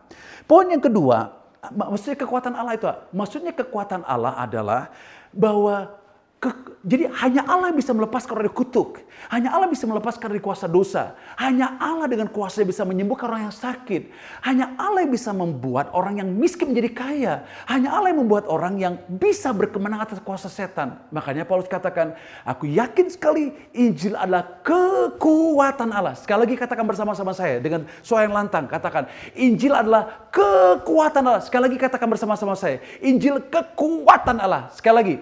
Poin 0.47 0.71
yang 0.71 0.81
kedua, 0.81 1.37
maksudnya 1.75 2.17
kekuatan 2.17 2.55
Allah 2.57 2.75
itu, 2.79 2.87
maksudnya 3.13 3.53
kekuatan 3.53 4.07
Allah 4.07 4.39
adalah 4.39 4.89
bahwa 5.35 6.00
ke, 6.41 6.49
jadi 6.81 7.13
hanya 7.21 7.45
Allah 7.45 7.69
yang 7.69 7.77
bisa 7.77 7.93
melepaskan 7.93 8.33
orang 8.33 8.57
kutuk. 8.57 9.05
Hanya 9.29 9.53
Allah 9.53 9.69
bisa 9.69 9.85
melepaskan 9.85 10.33
dari 10.33 10.41
kuasa 10.41 10.65
dosa. 10.65 11.13
Hanya 11.37 11.77
Allah 11.77 12.09
dengan 12.09 12.33
kuasa 12.33 12.65
bisa 12.65 12.89
menyembuhkan 12.89 13.29
orang 13.29 13.53
yang 13.53 13.57
sakit. 13.57 14.09
Hanya 14.41 14.73
Allah 14.81 15.05
yang 15.05 15.13
bisa 15.13 15.37
membuat 15.37 15.93
orang 15.93 16.25
yang 16.25 16.33
miskin 16.33 16.73
menjadi 16.73 16.91
kaya. 16.97 17.35
Hanya 17.69 17.93
Allah 17.93 18.17
yang 18.17 18.25
membuat 18.25 18.49
orang 18.49 18.81
yang 18.81 18.97
bisa 19.13 19.53
berkemenangan 19.53 20.09
atas 20.09 20.25
kuasa 20.25 20.49
setan. 20.49 20.97
Makanya 21.13 21.45
Paulus 21.45 21.69
katakan, 21.69 22.17
aku 22.49 22.65
yakin 22.73 23.13
sekali 23.13 23.53
Injil 23.77 24.17
adalah 24.17 24.65
kekuatan 24.65 25.93
Allah. 25.93 26.17
Sekali 26.17 26.49
lagi 26.49 26.57
katakan 26.57 26.89
bersama-sama 26.89 27.37
saya 27.37 27.61
dengan 27.61 27.85
suara 28.01 28.25
yang 28.25 28.33
lantang. 28.33 28.65
Katakan, 28.65 29.05
Injil 29.37 29.77
adalah 29.77 30.33
kekuatan 30.33 31.21
Allah. 31.21 31.45
Sekali 31.45 31.69
lagi 31.69 31.77
katakan 31.77 32.09
bersama-sama 32.09 32.57
saya. 32.57 32.81
Injil 33.05 33.45
kekuatan 33.53 34.41
Allah. 34.41 34.73
Sekali 34.73 34.97
lagi. 34.97 35.17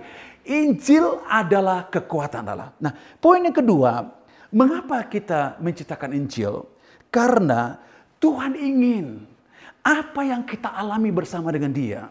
Injil 0.49 1.21
adalah 1.28 1.85
kekuatan 1.93 2.45
Allah. 2.49 2.73
Nah, 2.81 2.93
poin 3.21 3.45
yang 3.45 3.52
kedua, 3.52 4.09
mengapa 4.49 5.05
kita 5.05 5.61
menciptakan 5.61 6.17
Injil? 6.17 6.64
Karena 7.12 7.76
Tuhan 8.17 8.57
ingin 8.57 9.28
apa 9.85 10.25
yang 10.25 10.49
kita 10.49 10.73
alami 10.73 11.12
bersama 11.12 11.52
dengan 11.52 11.73
Dia, 11.73 12.09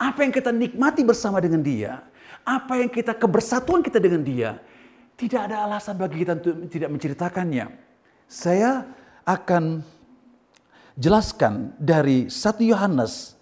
apa 0.00 0.24
yang 0.24 0.32
kita 0.32 0.50
nikmati 0.56 1.04
bersama 1.04 1.36
dengan 1.36 1.60
Dia, 1.60 2.00
apa 2.48 2.80
yang 2.80 2.88
kita 2.88 3.12
kebersatuan 3.12 3.84
kita 3.84 4.00
dengan 4.00 4.24
Dia, 4.24 4.56
tidak 5.20 5.52
ada 5.52 5.68
alasan 5.68 6.00
bagi 6.00 6.24
kita 6.24 6.32
untuk 6.40 6.68
tidak 6.72 6.90
menceritakannya. 6.96 7.66
Saya 8.24 8.88
akan 9.28 9.84
jelaskan 10.96 11.76
dari 11.76 12.32
1 12.32 12.72
Yohanes 12.72 13.36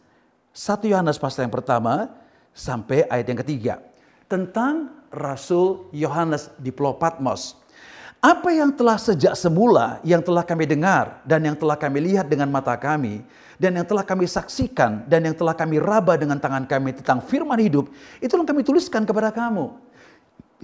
1 0.55 0.87
Yohanes 0.87 1.19
pasal 1.19 1.51
yang 1.51 1.55
pertama 1.55 2.15
sampai 2.55 3.03
ayat 3.11 3.27
yang 3.27 3.41
ketiga 3.43 3.75
tentang 4.35 4.91
Rasul 5.15 5.87
Yohanes 5.95 6.51
di 6.59 6.75
Pulau 6.75 6.99
Patmos. 6.99 7.55
Apa 8.19 8.51
yang 8.51 8.75
telah 8.75 8.99
sejak 8.99 9.39
semula, 9.39 10.03
yang 10.03 10.19
telah 10.19 10.43
kami 10.43 10.67
dengar, 10.67 11.23
dan 11.23 11.45
yang 11.47 11.55
telah 11.55 11.79
kami 11.79 12.03
lihat 12.03 12.27
dengan 12.27 12.51
mata 12.51 12.75
kami, 12.75 13.23
dan 13.63 13.79
yang 13.79 13.87
telah 13.87 14.03
kami 14.03 14.27
saksikan, 14.27 15.07
dan 15.07 15.23
yang 15.29 15.37
telah 15.39 15.55
kami 15.55 15.79
raba 15.79 16.19
dengan 16.19 16.41
tangan 16.41 16.67
kami 16.67 16.97
tentang 16.99 17.23
firman 17.23 17.61
hidup, 17.63 17.87
itulah 18.19 18.43
kami 18.43 18.67
tuliskan 18.67 19.07
kepada 19.07 19.31
kamu. 19.31 19.71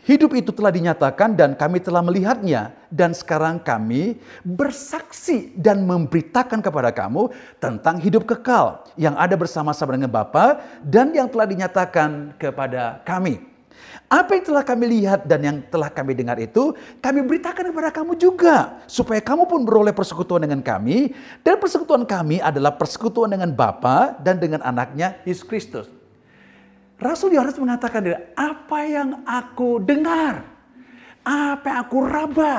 Hidup 0.00 0.32
itu 0.32 0.48
telah 0.48 0.72
dinyatakan 0.72 1.36
dan 1.36 1.52
kami 1.52 1.76
telah 1.76 2.00
melihatnya. 2.00 2.72
Dan 2.88 3.12
sekarang 3.12 3.60
kami 3.60 4.16
bersaksi 4.40 5.52
dan 5.52 5.84
memberitakan 5.84 6.64
kepada 6.64 6.88
kamu 6.88 7.28
tentang 7.60 8.00
hidup 8.00 8.24
kekal 8.24 8.88
yang 8.96 9.12
ada 9.20 9.36
bersama-sama 9.36 10.00
dengan 10.00 10.08
Bapa 10.08 10.64
dan 10.80 11.12
yang 11.12 11.28
telah 11.28 11.44
dinyatakan 11.44 12.32
kepada 12.40 13.04
kami. 13.04 13.49
Apa 14.10 14.34
yang 14.34 14.42
telah 14.42 14.64
kami 14.66 14.84
lihat 15.00 15.26
dan 15.30 15.40
yang 15.42 15.56
telah 15.70 15.86
kami 15.86 16.18
dengar 16.18 16.34
itu, 16.42 16.74
kami 16.98 17.22
beritakan 17.22 17.70
kepada 17.70 17.90
kamu 17.94 18.18
juga. 18.18 18.82
Supaya 18.90 19.22
kamu 19.22 19.46
pun 19.46 19.62
beroleh 19.62 19.94
persekutuan 19.94 20.42
dengan 20.42 20.58
kami. 20.62 21.14
Dan 21.46 21.62
persekutuan 21.62 22.02
kami 22.02 22.42
adalah 22.42 22.74
persekutuan 22.74 23.30
dengan 23.30 23.54
Bapa 23.54 24.18
dan 24.18 24.42
dengan 24.42 24.66
anaknya 24.66 25.22
Yesus 25.22 25.46
Kristus. 25.46 25.86
Rasul 27.00 27.32
Yohanes 27.32 27.56
mengatakan, 27.56 28.04
apa 28.36 28.78
yang 28.84 29.24
aku 29.24 29.80
dengar, 29.80 30.44
apa 31.24 31.64
yang 31.64 31.80
aku 31.88 31.98
raba, 32.04 32.56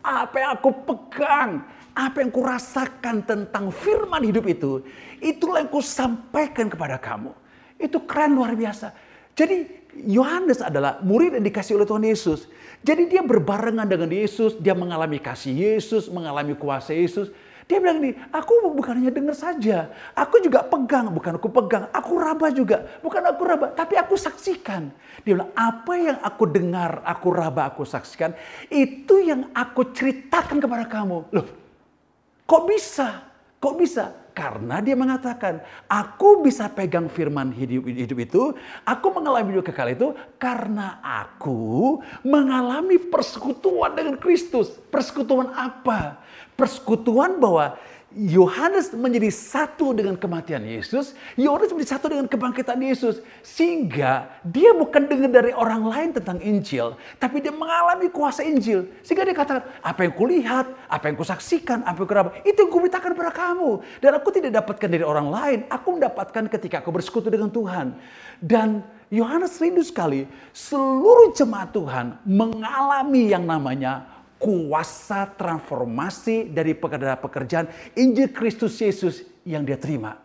apa 0.00 0.36
yang 0.40 0.50
aku 0.56 0.70
pegang, 0.88 1.50
apa 1.92 2.16
yang 2.24 2.32
aku 2.32 2.40
rasakan 2.40 3.20
tentang 3.20 3.68
firman 3.68 4.24
hidup 4.24 4.48
itu, 4.48 4.80
itulah 5.20 5.60
yang 5.60 5.68
aku 5.68 5.84
sampaikan 5.84 6.72
kepada 6.72 6.96
kamu. 6.96 7.36
Itu 7.76 8.00
keren 8.08 8.32
luar 8.32 8.56
biasa. 8.56 8.96
Jadi 9.36 9.81
Yohanes 9.92 10.64
adalah 10.64 11.04
murid 11.04 11.36
yang 11.36 11.44
dikasih 11.44 11.76
oleh 11.76 11.84
Tuhan 11.84 12.04
Yesus. 12.04 12.48
Jadi 12.80 13.12
dia 13.12 13.22
berbarengan 13.22 13.84
dengan 13.84 14.08
Yesus, 14.08 14.56
dia 14.56 14.72
mengalami 14.72 15.20
kasih 15.20 15.52
Yesus, 15.52 16.08
mengalami 16.08 16.56
kuasa 16.56 16.96
Yesus. 16.96 17.28
Dia 17.70 17.78
bilang 17.78 18.02
ini, 18.02 18.16
aku 18.34 18.74
bukan 18.74 18.98
hanya 18.98 19.12
dengar 19.14 19.38
saja, 19.38 19.88
aku 20.18 20.42
juga 20.42 20.66
pegang, 20.66 21.08
bukan 21.14 21.38
aku 21.38 21.48
pegang, 21.48 21.86
aku 21.94 22.12
raba 22.18 22.50
juga, 22.50 22.84
bukan 23.00 23.22
aku 23.22 23.42
raba, 23.46 23.66
tapi 23.70 23.94
aku 23.94 24.18
saksikan. 24.18 24.90
Dia 25.22 25.38
bilang, 25.38 25.52
apa 25.54 25.92
yang 25.94 26.18
aku 26.20 26.44
dengar, 26.50 27.00
aku 27.06 27.30
raba, 27.30 27.70
aku 27.70 27.86
saksikan, 27.86 28.34
itu 28.66 29.22
yang 29.22 29.48
aku 29.54 29.94
ceritakan 29.94 30.58
kepada 30.58 30.84
kamu. 30.90 31.30
Loh, 31.30 31.46
kok 32.44 32.62
bisa? 32.66 33.30
Kok 33.62 33.74
bisa? 33.78 34.21
Karena 34.32 34.80
dia 34.80 34.96
mengatakan, 34.96 35.60
aku 35.84 36.40
bisa 36.40 36.64
pegang 36.72 37.12
firman 37.12 37.52
hidup, 37.52 37.84
hidup 37.84 38.18
itu, 38.18 38.42
aku 38.84 39.06
mengalami 39.12 39.52
hidup 39.52 39.68
kekal 39.68 39.92
itu 39.92 40.16
karena 40.40 40.96
aku 41.04 42.00
mengalami 42.24 42.96
persekutuan 42.96 43.92
dengan 43.92 44.16
Kristus. 44.16 44.72
Persekutuan 44.88 45.52
apa? 45.52 46.16
Persekutuan 46.56 47.36
bahwa 47.36 47.76
Yohanes 48.12 48.92
menjadi 48.92 49.32
satu 49.32 49.96
dengan 49.96 50.20
kematian 50.20 50.60
Yesus, 50.60 51.16
Yohanes 51.40 51.72
menjadi 51.72 51.96
satu 51.96 52.12
dengan 52.12 52.28
kebangkitan 52.28 52.76
Yesus. 52.76 53.24
Sehingga 53.40 54.28
dia 54.44 54.76
bukan 54.76 55.08
dengar 55.08 55.32
dari 55.32 55.52
orang 55.56 55.80
lain 55.88 56.12
tentang 56.12 56.36
Injil, 56.44 57.00
tapi 57.16 57.40
dia 57.40 57.54
mengalami 57.54 58.12
kuasa 58.12 58.44
Injil. 58.44 58.84
Sehingga 59.00 59.24
dia 59.24 59.32
katakan, 59.32 59.64
apa 59.80 60.00
yang 60.04 60.12
kulihat, 60.12 60.68
apa 60.92 61.04
yang 61.08 61.16
kusaksikan, 61.16 61.80
apa 61.88 61.96
yang 62.04 62.08
kuraba, 62.08 62.30
itu 62.44 62.58
yang 62.60 62.72
kuberitakan 62.72 63.16
kepada 63.16 63.32
kamu. 63.32 63.70
Dan 64.04 64.10
aku 64.20 64.28
tidak 64.28 64.52
dapatkan 64.60 64.88
dari 64.92 65.04
orang 65.04 65.28
lain, 65.32 65.58
aku 65.72 65.88
mendapatkan 65.96 66.44
ketika 66.52 66.84
aku 66.84 66.92
bersekutu 66.92 67.32
dengan 67.32 67.48
Tuhan. 67.48 67.96
Dan 68.44 68.84
Yohanes 69.08 69.56
rindu 69.60 69.84
sekali 69.84 70.24
seluruh 70.52 71.32
jemaat 71.36 71.72
Tuhan 71.72 72.20
mengalami 72.24 73.28
yang 73.28 73.44
namanya 73.44 74.11
kuasa 74.42 75.30
transformasi 75.38 76.50
dari 76.50 76.74
pekerjaan 76.74 77.70
Injil 77.94 78.34
Kristus 78.34 78.74
Yesus 78.82 79.22
yang 79.46 79.62
dia 79.62 79.78
terima. 79.78 80.18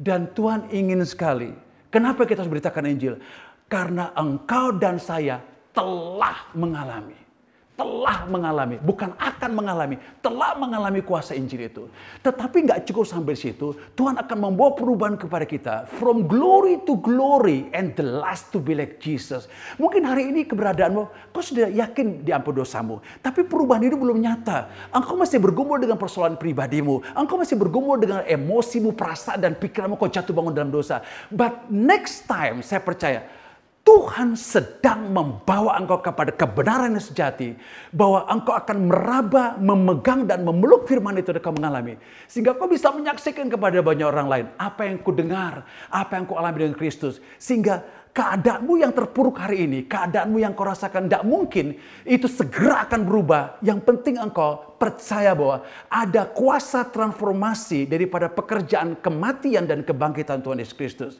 Dan 0.00 0.32
Tuhan 0.32 0.72
ingin 0.72 1.04
sekali. 1.04 1.52
Kenapa 1.92 2.24
kita 2.24 2.40
harus 2.40 2.48
beritakan 2.56 2.88
Injil? 2.88 3.20
Karena 3.68 4.16
engkau 4.16 4.72
dan 4.72 4.96
saya 4.96 5.44
telah 5.76 6.48
mengalami 6.56 7.29
telah 7.80 8.28
mengalami, 8.28 8.76
bukan 8.76 9.16
akan 9.16 9.50
mengalami, 9.56 9.96
telah 10.20 10.52
mengalami 10.52 11.00
kuasa 11.00 11.32
Injil 11.32 11.64
itu. 11.64 11.88
Tetapi 12.20 12.68
nggak 12.68 12.84
cukup 12.84 13.08
sampai 13.08 13.32
situ, 13.32 13.72
Tuhan 13.96 14.20
akan 14.20 14.36
membawa 14.36 14.76
perubahan 14.76 15.16
kepada 15.16 15.48
kita. 15.48 15.88
From 15.96 16.28
glory 16.28 16.84
to 16.84 17.00
glory 17.00 17.72
and 17.72 17.96
the 17.96 18.04
last 18.04 18.52
to 18.52 18.60
be 18.60 18.76
like 18.76 19.00
Jesus. 19.00 19.48
Mungkin 19.80 20.04
hari 20.04 20.28
ini 20.28 20.44
keberadaanmu, 20.44 21.32
kau 21.32 21.40
sudah 21.40 21.72
yakin 21.72 22.20
diampun 22.20 22.60
dosamu. 22.60 23.00
Tapi 23.24 23.48
perubahan 23.48 23.80
itu 23.80 23.96
belum 23.96 24.20
nyata. 24.20 24.68
Engkau 24.92 25.16
masih 25.16 25.40
bergumul 25.40 25.80
dengan 25.80 25.96
persoalan 25.96 26.36
pribadimu. 26.36 27.00
Engkau 27.16 27.40
masih 27.40 27.56
bergumul 27.56 27.96
dengan 27.96 28.20
emosimu, 28.28 28.92
perasaan 28.92 29.40
dan 29.40 29.56
pikiranmu 29.56 29.96
kau 29.96 30.12
jatuh 30.12 30.36
bangun 30.36 30.52
dalam 30.52 30.68
dosa. 30.68 31.00
But 31.32 31.72
next 31.72 32.28
time, 32.28 32.60
saya 32.60 32.84
percaya, 32.84 33.24
Tuhan 33.90 34.38
sedang 34.38 35.10
membawa 35.10 35.74
engkau 35.74 35.98
kepada 35.98 36.30
kebenaran 36.30 36.94
yang 36.94 37.02
sejati. 37.02 37.58
Bahwa 37.90 38.22
engkau 38.30 38.54
akan 38.54 38.86
meraba, 38.86 39.58
memegang 39.58 40.30
dan 40.30 40.46
memeluk 40.46 40.86
firman 40.86 41.18
itu 41.18 41.34
dan 41.34 41.42
kau 41.42 41.50
mengalami. 41.50 41.98
Sehingga 42.30 42.54
kau 42.54 42.70
bisa 42.70 42.94
menyaksikan 42.94 43.50
kepada 43.50 43.82
banyak 43.82 44.06
orang 44.06 44.28
lain. 44.30 44.46
Apa 44.62 44.86
yang 44.86 45.02
ku 45.02 45.10
dengar, 45.10 45.66
apa 45.90 46.14
yang 46.14 46.22
ku 46.22 46.38
alami 46.38 46.62
dengan 46.62 46.78
Kristus. 46.78 47.18
Sehingga 47.34 47.82
keadaanmu 48.14 48.78
yang 48.78 48.94
terpuruk 48.94 49.42
hari 49.42 49.66
ini, 49.66 49.82
keadaanmu 49.90 50.38
yang 50.38 50.54
kau 50.54 50.70
rasakan 50.70 51.10
tidak 51.10 51.26
mungkin, 51.26 51.74
itu 52.06 52.30
segera 52.30 52.86
akan 52.86 53.02
berubah. 53.02 53.58
Yang 53.58 53.90
penting 53.90 54.22
engkau 54.22 54.78
percaya 54.78 55.34
bahwa 55.34 55.66
ada 55.90 56.30
kuasa 56.30 56.86
transformasi 56.86 57.90
daripada 57.90 58.30
pekerjaan 58.30 58.94
kematian 59.02 59.66
dan 59.66 59.82
kebangkitan 59.82 60.38
Tuhan 60.46 60.62
Yesus 60.62 60.78
Kristus. 60.78 61.14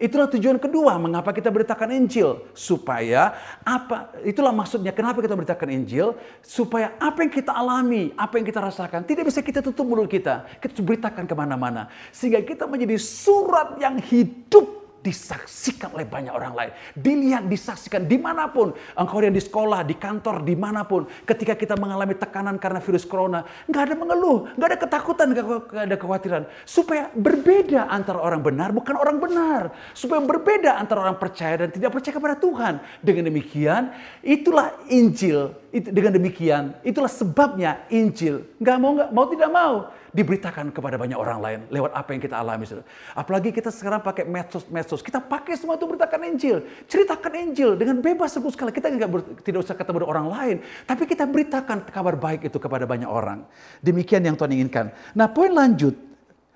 Itulah 0.00 0.32
tujuan 0.32 0.56
kedua 0.56 0.96
mengapa 0.96 1.28
kita 1.28 1.52
beritakan 1.52 1.92
Injil. 1.92 2.40
Supaya 2.56 3.36
apa 3.60 4.16
itulah 4.24 4.48
maksudnya 4.48 4.96
kenapa 4.96 5.20
kita 5.20 5.36
beritakan 5.36 5.68
Injil. 5.76 6.16
Supaya 6.40 6.96
apa 6.96 7.20
yang 7.20 7.28
kita 7.28 7.52
alami, 7.52 8.08
apa 8.16 8.40
yang 8.40 8.48
kita 8.48 8.64
rasakan 8.64 9.04
tidak 9.04 9.28
bisa 9.28 9.44
kita 9.44 9.60
tutup 9.60 9.84
mulut 9.84 10.08
kita, 10.08 10.48
kita 10.56 10.80
beritakan 10.80 11.28
ke 11.28 11.34
mana-mana. 11.36 11.92
Sehingga 12.16 12.40
kita 12.40 12.64
menjadi 12.64 12.96
surat 12.96 13.76
yang 13.76 14.00
hidup 14.00 14.79
disaksikan 15.00 15.96
oleh 15.96 16.04
banyak 16.04 16.32
orang 16.32 16.52
lain. 16.52 16.72
Dilihat, 16.92 17.48
disaksikan 17.48 18.04
di 18.04 18.20
mana 18.20 18.52
pun. 18.52 18.76
Engkau 18.92 19.24
yang 19.24 19.32
di 19.32 19.40
sekolah, 19.40 19.80
di 19.84 19.96
kantor, 19.96 20.44
di 20.44 20.54
mana 20.56 20.84
pun. 20.84 21.08
Ketika 21.24 21.56
kita 21.56 21.76
mengalami 21.80 22.16
tekanan 22.16 22.60
karena 22.60 22.78
virus 22.84 23.08
corona, 23.08 23.44
nggak 23.68 23.82
ada 23.90 23.94
mengeluh, 23.96 24.52
nggak 24.54 24.68
ada 24.68 24.78
ketakutan, 24.78 25.26
nggak 25.32 25.44
ada 25.88 25.96
kekhawatiran. 25.96 26.42
Supaya 26.68 27.08
berbeda 27.16 27.88
antara 27.88 28.20
orang 28.20 28.44
benar, 28.44 28.76
bukan 28.76 28.94
orang 29.00 29.16
benar. 29.16 29.62
Supaya 29.96 30.20
berbeda 30.20 30.76
antara 30.76 31.08
orang 31.08 31.16
percaya 31.16 31.66
dan 31.66 31.68
tidak 31.72 31.96
percaya 31.96 32.14
kepada 32.14 32.36
Tuhan. 32.36 32.74
Dengan 33.00 33.32
demikian, 33.32 33.82
itulah 34.20 34.76
Injil. 34.92 35.56
Dengan 35.70 36.12
demikian, 36.12 36.76
itulah 36.84 37.08
sebabnya 37.08 37.86
Injil. 37.88 38.44
Nggak 38.60 38.76
mau, 38.76 38.90
nggak 38.96 39.10
mau 39.14 39.26
tidak 39.30 39.50
mau 39.50 39.74
diberitakan 40.10 40.74
kepada 40.74 40.98
banyak 40.98 41.14
orang 41.14 41.38
lain 41.38 41.58
lewat 41.70 41.94
apa 41.94 42.10
yang 42.14 42.22
kita 42.22 42.36
alami. 42.38 42.66
Apalagi 43.14 43.54
kita 43.54 43.70
sekarang 43.70 44.02
pakai 44.02 44.26
medsos-medsos, 44.26 45.00
kita 45.00 45.22
pakai 45.22 45.54
semua 45.54 45.78
itu 45.78 45.86
beritakan 45.86 46.20
Injil, 46.34 46.66
ceritakan 46.90 47.32
Injil 47.38 47.78
dengan 47.78 48.02
bebas 48.02 48.34
sebut 48.34 48.54
sekali. 48.54 48.74
Kita 48.74 48.90
nggak 48.90 49.42
tidak 49.46 49.60
usah 49.62 49.74
ketemu 49.78 50.06
orang 50.06 50.26
lain, 50.26 50.56
tapi 50.84 51.06
kita 51.06 51.24
beritakan 51.26 51.86
kabar 51.86 52.18
baik 52.18 52.50
itu 52.50 52.58
kepada 52.58 52.84
banyak 52.84 53.06
orang. 53.06 53.46
Demikian 53.82 54.26
yang 54.26 54.34
Tuhan 54.34 54.50
inginkan. 54.50 54.90
Nah, 55.14 55.30
poin 55.30 55.54
lanjut, 55.54 55.94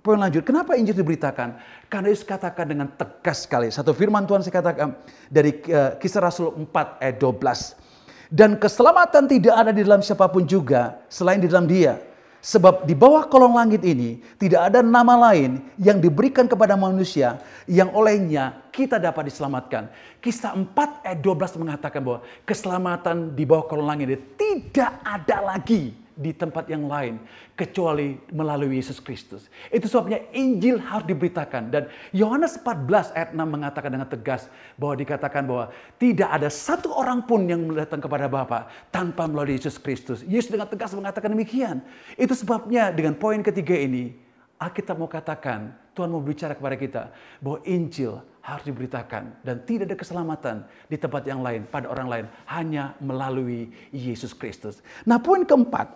poin 0.02 0.18
lanjut, 0.18 0.42
kenapa 0.42 0.74
Injil 0.74 0.98
diberitakan? 0.98 1.58
Karena 1.86 2.10
Yesus 2.10 2.26
katakan 2.26 2.66
dengan 2.66 2.90
tegas 2.90 3.46
sekali. 3.46 3.70
Satu 3.70 3.94
firman 3.94 4.26
Tuhan 4.26 4.42
saya 4.42 4.54
katakan 4.58 4.98
dari 5.30 5.62
uh, 5.70 5.94
kisah 5.96 6.22
Rasul 6.22 6.50
4 6.58 7.02
ayat 7.02 7.16
12. 7.22 8.34
Dan 8.34 8.58
keselamatan 8.58 9.30
tidak 9.30 9.54
ada 9.54 9.70
di 9.70 9.86
dalam 9.86 10.02
siapa 10.02 10.26
pun 10.26 10.42
juga 10.42 10.98
selain 11.06 11.38
di 11.38 11.46
dalam 11.46 11.70
dia 11.70 12.13
Sebab 12.44 12.84
di 12.84 12.92
bawah 12.92 13.24
kolong 13.24 13.56
langit 13.56 13.80
ini 13.88 14.20
tidak 14.36 14.68
ada 14.68 14.84
nama 14.84 15.32
lain 15.32 15.64
yang 15.80 15.96
diberikan 15.96 16.44
kepada 16.44 16.76
manusia 16.76 17.40
yang 17.64 17.88
olehnya 17.96 18.68
kita 18.68 19.00
dapat 19.00 19.32
diselamatkan. 19.32 19.88
Kisah 20.20 20.52
4 20.52 21.08
ayat 21.08 21.24
12 21.24 21.56
mengatakan 21.56 22.04
bahwa 22.04 22.20
keselamatan 22.44 23.32
di 23.32 23.48
bawah 23.48 23.64
kolong 23.64 23.88
langit 23.88 24.12
ini 24.12 24.18
tidak 24.36 24.92
ada 25.00 25.56
lagi 25.56 26.03
di 26.14 26.30
tempat 26.30 26.70
yang 26.70 26.86
lain 26.86 27.18
kecuali 27.58 28.14
melalui 28.30 28.78
Yesus 28.78 29.02
Kristus. 29.02 29.50
Itu 29.68 29.90
sebabnya 29.90 30.22
Injil 30.30 30.78
harus 30.78 31.06
diberitakan 31.06 31.74
dan 31.74 31.90
Yohanes 32.14 32.58
14 32.62 33.14
ayat 33.18 33.30
6 33.34 33.42
mengatakan 33.42 33.90
dengan 33.90 34.06
tegas 34.06 34.46
bahwa 34.78 34.94
dikatakan 34.94 35.42
bahwa 35.42 35.66
tidak 35.98 36.30
ada 36.30 36.48
satu 36.50 36.94
orang 36.94 37.26
pun 37.26 37.50
yang 37.50 37.66
datang 37.74 37.98
kepada 37.98 38.30
Bapa 38.30 38.70
tanpa 38.94 39.26
melalui 39.26 39.58
Yesus 39.58 39.76
Kristus. 39.76 40.22
Yesus 40.22 40.54
dengan 40.54 40.70
tegas 40.70 40.94
mengatakan 40.94 41.34
demikian. 41.34 41.82
Itu 42.14 42.32
sebabnya 42.38 42.94
dengan 42.94 43.18
poin 43.18 43.42
ketiga 43.42 43.74
ini 43.74 44.24
Alkitab 44.54 44.96
mau 44.96 45.10
katakan, 45.10 45.74
Tuhan 45.92 46.10
mau 46.10 46.22
bicara 46.22 46.54
kepada 46.54 46.78
kita 46.78 47.02
bahwa 47.42 47.58
Injil 47.66 48.22
harus 48.44 48.64
diberitakan 48.68 49.40
dan 49.40 49.56
tidak 49.64 49.88
ada 49.90 49.96
keselamatan 49.96 50.56
di 50.86 50.96
tempat 51.00 51.24
yang 51.24 51.40
lain 51.40 51.64
pada 51.66 51.88
orang 51.88 52.08
lain 52.08 52.26
hanya 52.46 52.92
melalui 53.00 53.72
Yesus 53.88 54.36
Kristus. 54.36 54.84
Nah, 55.08 55.16
poin 55.16 55.42
keempat, 55.48 55.90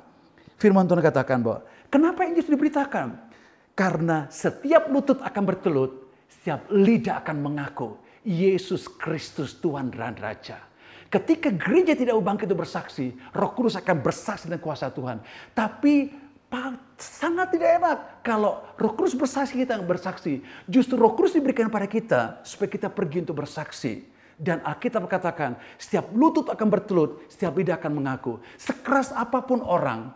Firman 0.59 0.91
Tuhan 0.91 1.01
katakan 1.01 1.39
bahwa 1.39 1.63
kenapa 1.87 2.27
ini 2.27 2.43
diberitakan? 2.43 3.15
Karena 3.79 4.27
setiap 4.27 4.91
lutut 4.91 5.23
akan 5.23 5.43
bertelut, 5.47 6.11
setiap 6.27 6.67
lidah 6.75 7.23
akan 7.23 7.37
mengaku 7.39 7.95
Yesus 8.27 8.91
Kristus 8.91 9.55
Tuhan 9.63 9.95
dan 9.95 10.19
Raja. 10.19 10.59
Ketika 11.09 11.49
gereja 11.55 11.95
tidak 11.97 12.19
bangkit 12.21 12.51
itu 12.51 12.59
bersaksi, 12.59 13.07
Roh 13.33 13.55
Kudus 13.55 13.79
akan 13.79 14.03
bersaksi 14.03 14.51
dengan 14.51 14.61
kuasa 14.61 14.93
Tuhan. 14.93 15.23
Tapi 15.57 16.13
sangat 16.99 17.55
tidak 17.55 17.71
enak 17.81 17.99
kalau 18.27 18.61
Roh 18.77 18.93
Kudus 18.99 19.15
bersaksi 19.17 19.57
kita 19.63 19.81
bersaksi. 19.81 20.45
Justru 20.67 20.99
Roh 20.99 21.15
Kudus 21.15 21.39
diberikan 21.39 21.71
pada 21.73 21.87
kita 21.89 22.43
supaya 22.45 22.69
kita 22.69 22.91
pergi 22.91 23.25
untuk 23.25 23.41
bersaksi. 23.41 24.18
Dan 24.39 24.63
Alkitab 24.63 25.03
katakan, 25.11 25.59
setiap 25.75 26.15
lutut 26.15 26.47
akan 26.47 26.71
bertelut, 26.71 27.27
setiap 27.27 27.59
lidah 27.59 27.75
akan 27.75 27.91
mengaku. 27.99 28.39
Sekeras 28.55 29.11
apa 29.11 29.43
pun 29.43 29.59
orang, 29.67 30.15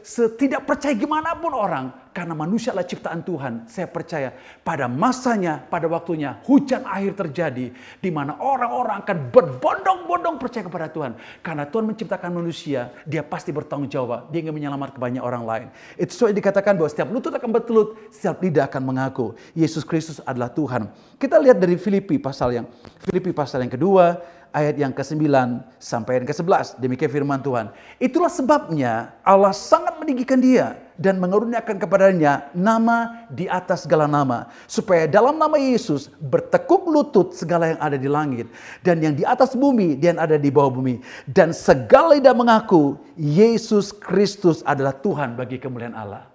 setidak 0.00 0.64
percaya 0.64 0.96
gimana 0.96 1.36
pun 1.36 1.52
orang, 1.52 1.92
karena 2.10 2.34
manusia 2.34 2.74
adalah 2.74 2.86
ciptaan 2.86 3.22
Tuhan. 3.22 3.52
Saya 3.70 3.86
percaya 3.86 4.34
pada 4.66 4.90
masanya, 4.90 5.62
pada 5.62 5.86
waktunya 5.86 6.42
hujan 6.46 6.82
akhir 6.82 7.14
terjadi 7.26 7.70
di 7.74 8.10
mana 8.10 8.34
orang-orang 8.42 9.02
akan 9.06 9.16
berbondong-bondong 9.30 10.36
percaya 10.42 10.66
kepada 10.66 10.90
Tuhan. 10.90 11.14
Karena 11.40 11.64
Tuhan 11.66 11.84
menciptakan 11.86 12.30
manusia, 12.34 12.90
dia 13.06 13.22
pasti 13.22 13.54
bertanggung 13.54 13.90
jawab. 13.90 14.28
Dia 14.34 14.42
ingin 14.42 14.54
menyelamatkan 14.54 14.98
banyak 14.98 15.22
orang 15.22 15.44
lain. 15.46 15.66
Itu 15.94 16.12
soal 16.14 16.34
dikatakan 16.34 16.74
bahwa 16.74 16.90
setiap 16.90 17.08
lutut 17.14 17.30
akan 17.30 17.50
bertelut, 17.50 17.94
setiap 18.10 18.42
lidah 18.42 18.66
akan 18.66 18.82
mengaku 18.82 19.38
Yesus 19.54 19.86
Kristus 19.86 20.18
adalah 20.26 20.50
Tuhan. 20.50 20.90
Kita 21.16 21.38
lihat 21.38 21.62
dari 21.62 21.78
Filipi 21.78 22.18
pasal 22.18 22.58
yang 22.58 22.66
Filipi 23.06 23.30
pasal 23.30 23.62
yang 23.62 23.72
kedua, 23.72 24.18
ayat 24.50 24.76
yang 24.76 24.90
ke-9 24.90 25.24
sampai 25.78 26.20
yang 26.20 26.26
ke-11. 26.26 26.78
Demikian 26.82 27.10
firman 27.10 27.40
Tuhan. 27.40 27.70
Itulah 28.02 28.30
sebabnya 28.30 29.14
Allah 29.22 29.54
sangat 29.54 29.96
meninggikan 29.98 30.38
dia 30.42 30.74
dan 31.00 31.16
mengeruniakan 31.16 31.80
kepadanya 31.80 32.52
nama 32.52 33.24
di 33.32 33.48
atas 33.48 33.88
segala 33.88 34.04
nama. 34.04 34.52
Supaya 34.68 35.08
dalam 35.08 35.40
nama 35.40 35.56
Yesus 35.56 36.12
bertekuk 36.20 36.84
lutut 36.84 37.32
segala 37.32 37.72
yang 37.72 37.80
ada 37.80 37.96
di 37.96 38.04
langit. 38.04 38.52
Dan 38.84 39.00
yang 39.00 39.16
di 39.16 39.24
atas 39.24 39.56
bumi 39.56 39.96
dan 39.96 40.20
ada 40.20 40.36
di 40.36 40.52
bawah 40.52 40.68
bumi. 40.68 41.00
Dan 41.24 41.56
segala 41.56 42.12
lidah 42.20 42.36
mengaku 42.36 43.00
Yesus 43.16 43.96
Kristus 43.96 44.60
adalah 44.68 44.92
Tuhan 44.92 45.40
bagi 45.40 45.56
kemuliaan 45.56 45.96
Allah. 45.96 46.28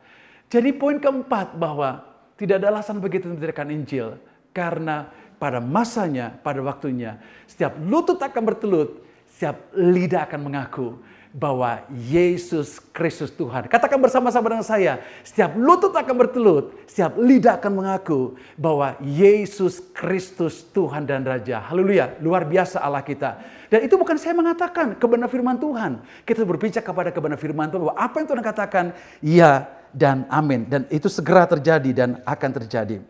Jadi 0.50 0.74
poin 0.74 0.98
keempat 0.98 1.54
bahwa 1.54 2.02
tidak 2.34 2.66
ada 2.66 2.74
alasan 2.74 2.98
bagi 2.98 3.22
kita 3.22 3.64
Injil. 3.70 4.18
Karena 4.50 5.06
pada 5.38 5.62
masanya, 5.62 6.34
pada 6.42 6.58
waktunya, 6.66 7.22
setiap 7.46 7.78
lutut 7.86 8.18
akan 8.18 8.42
bertelut, 8.42 9.04
setiap 9.30 9.70
lidah 9.78 10.26
akan 10.26 10.42
mengaku 10.42 10.98
bahwa 11.36 11.84
Yesus 11.92 12.80
Kristus 12.96 13.28
Tuhan. 13.28 13.68
Katakan 13.68 14.00
bersama-sama 14.00 14.48
dengan 14.48 14.64
saya, 14.64 15.04
setiap 15.20 15.52
lutut 15.60 15.92
akan 15.92 16.16
bertelut, 16.16 16.72
setiap 16.88 17.20
lidah 17.20 17.60
akan 17.60 17.84
mengaku 17.84 18.40
bahwa 18.56 18.96
Yesus 19.04 19.84
Kristus 19.92 20.64
Tuhan 20.72 21.04
dan 21.04 21.28
Raja. 21.28 21.60
Haleluya, 21.60 22.16
luar 22.24 22.48
biasa 22.48 22.80
Allah 22.80 23.04
kita. 23.04 23.44
Dan 23.68 23.84
itu 23.84 24.00
bukan 24.00 24.16
saya 24.16 24.32
mengatakan 24.32 24.96
kebenaran 24.96 25.28
firman 25.28 25.60
Tuhan. 25.60 26.00
Kita 26.24 26.48
berbicara 26.48 26.80
kepada 26.80 27.12
kebenaran 27.12 27.42
firman 27.44 27.68
Tuhan 27.68 27.84
bahwa 27.84 28.00
apa 28.00 28.16
yang 28.24 28.28
Tuhan 28.32 28.44
katakan, 28.48 28.86
ya 29.20 29.52
dan 29.92 30.24
amin. 30.32 30.72
Dan 30.72 30.88
itu 30.88 31.12
segera 31.12 31.44
terjadi 31.44 31.92
dan 31.92 32.10
akan 32.24 32.52
terjadi. 32.64 33.04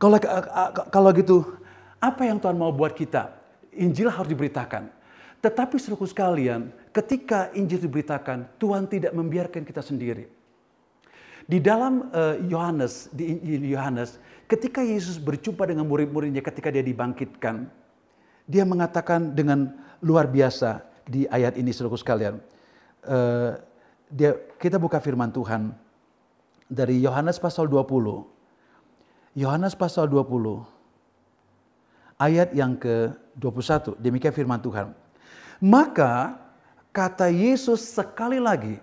Kalau 0.00 0.16
kalau 0.88 1.10
gitu, 1.12 1.52
apa 2.00 2.24
yang 2.24 2.40
Tuhan 2.40 2.56
mau 2.56 2.72
buat 2.72 2.96
kita? 2.96 3.28
Injil 3.76 4.08
harus 4.08 4.32
diberitakan. 4.32 5.01
Tetapi 5.42 5.74
seluruh 5.74 6.06
sekalian, 6.06 6.70
ketika 6.94 7.50
Injil 7.58 7.82
diberitakan, 7.82 8.46
Tuhan 8.62 8.86
tidak 8.86 9.10
membiarkan 9.10 9.66
kita 9.66 9.82
sendiri. 9.82 10.30
Di 11.42 11.58
dalam 11.58 12.14
eh, 12.14 12.46
Yohanes, 12.46 13.10
uh, 13.10 13.18
di 13.18 13.34
Injil 13.34 13.74
Yohanes, 13.74 14.22
ketika 14.46 14.78
Yesus 14.78 15.18
berjumpa 15.18 15.66
dengan 15.66 15.90
murid-muridnya 15.90 16.38
ketika 16.46 16.70
dia 16.70 16.86
dibangkitkan, 16.86 17.66
dia 18.46 18.62
mengatakan 18.62 19.34
dengan 19.34 19.74
luar 19.98 20.30
biasa 20.30 20.86
di 21.02 21.26
ayat 21.26 21.58
ini 21.58 21.74
seluruh 21.74 21.98
sekalian. 21.98 22.38
Uh, 23.02 23.58
dia, 24.06 24.38
kita 24.62 24.78
buka 24.78 25.02
firman 25.02 25.34
Tuhan 25.34 25.74
dari 26.70 27.02
Yohanes 27.02 27.42
pasal 27.42 27.66
20. 27.66 27.82
Yohanes 29.34 29.74
pasal 29.74 30.06
20 30.06 30.62
ayat 32.22 32.54
yang 32.54 32.78
ke-21. 32.78 33.98
Demikian 33.98 34.30
firman 34.30 34.62
Tuhan. 34.62 35.01
Maka 35.62 36.42
kata 36.90 37.30
Yesus 37.30 37.94
sekali 37.94 38.42
lagi, 38.42 38.82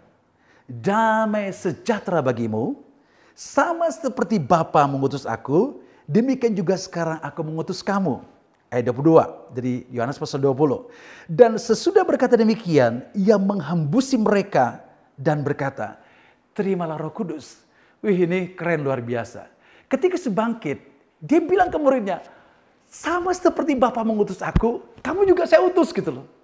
damai 0.63 1.51
sejahtera 1.51 2.23
bagimu, 2.23 2.79
sama 3.35 3.91
seperti 3.91 4.39
Bapa 4.39 4.87
mengutus 4.87 5.27
aku, 5.27 5.83
demikian 6.07 6.55
juga 6.55 6.79
sekarang 6.79 7.19
aku 7.19 7.43
mengutus 7.43 7.83
kamu. 7.83 8.23
Ayat 8.71 8.95
22 8.95 9.59
dari 9.59 9.83
Yohanes 9.91 10.15
pasal 10.15 10.39
20. 10.39 10.87
Dan 11.27 11.59
sesudah 11.59 12.07
berkata 12.07 12.39
demikian, 12.39 13.03
ia 13.11 13.35
menghambusi 13.35 14.15
mereka 14.15 14.79
dan 15.19 15.43
berkata, 15.43 15.99
terimalah 16.55 16.95
roh 16.95 17.11
kudus. 17.11 17.59
Wih 17.99 18.23
ini 18.23 18.55
keren 18.55 18.87
luar 18.87 19.03
biasa. 19.03 19.51
Ketika 19.91 20.15
sebangkit, 20.15 20.79
dia 21.19 21.43
bilang 21.43 21.67
ke 21.67 21.75
muridnya, 21.75 22.23
sama 22.87 23.35
seperti 23.35 23.75
Bapak 23.75 24.07
mengutus 24.07 24.39
aku, 24.39 24.79
kamu 25.03 25.27
juga 25.27 25.43
saya 25.43 25.59
utus 25.59 25.91
gitu 25.91 26.23
loh. 26.23 26.38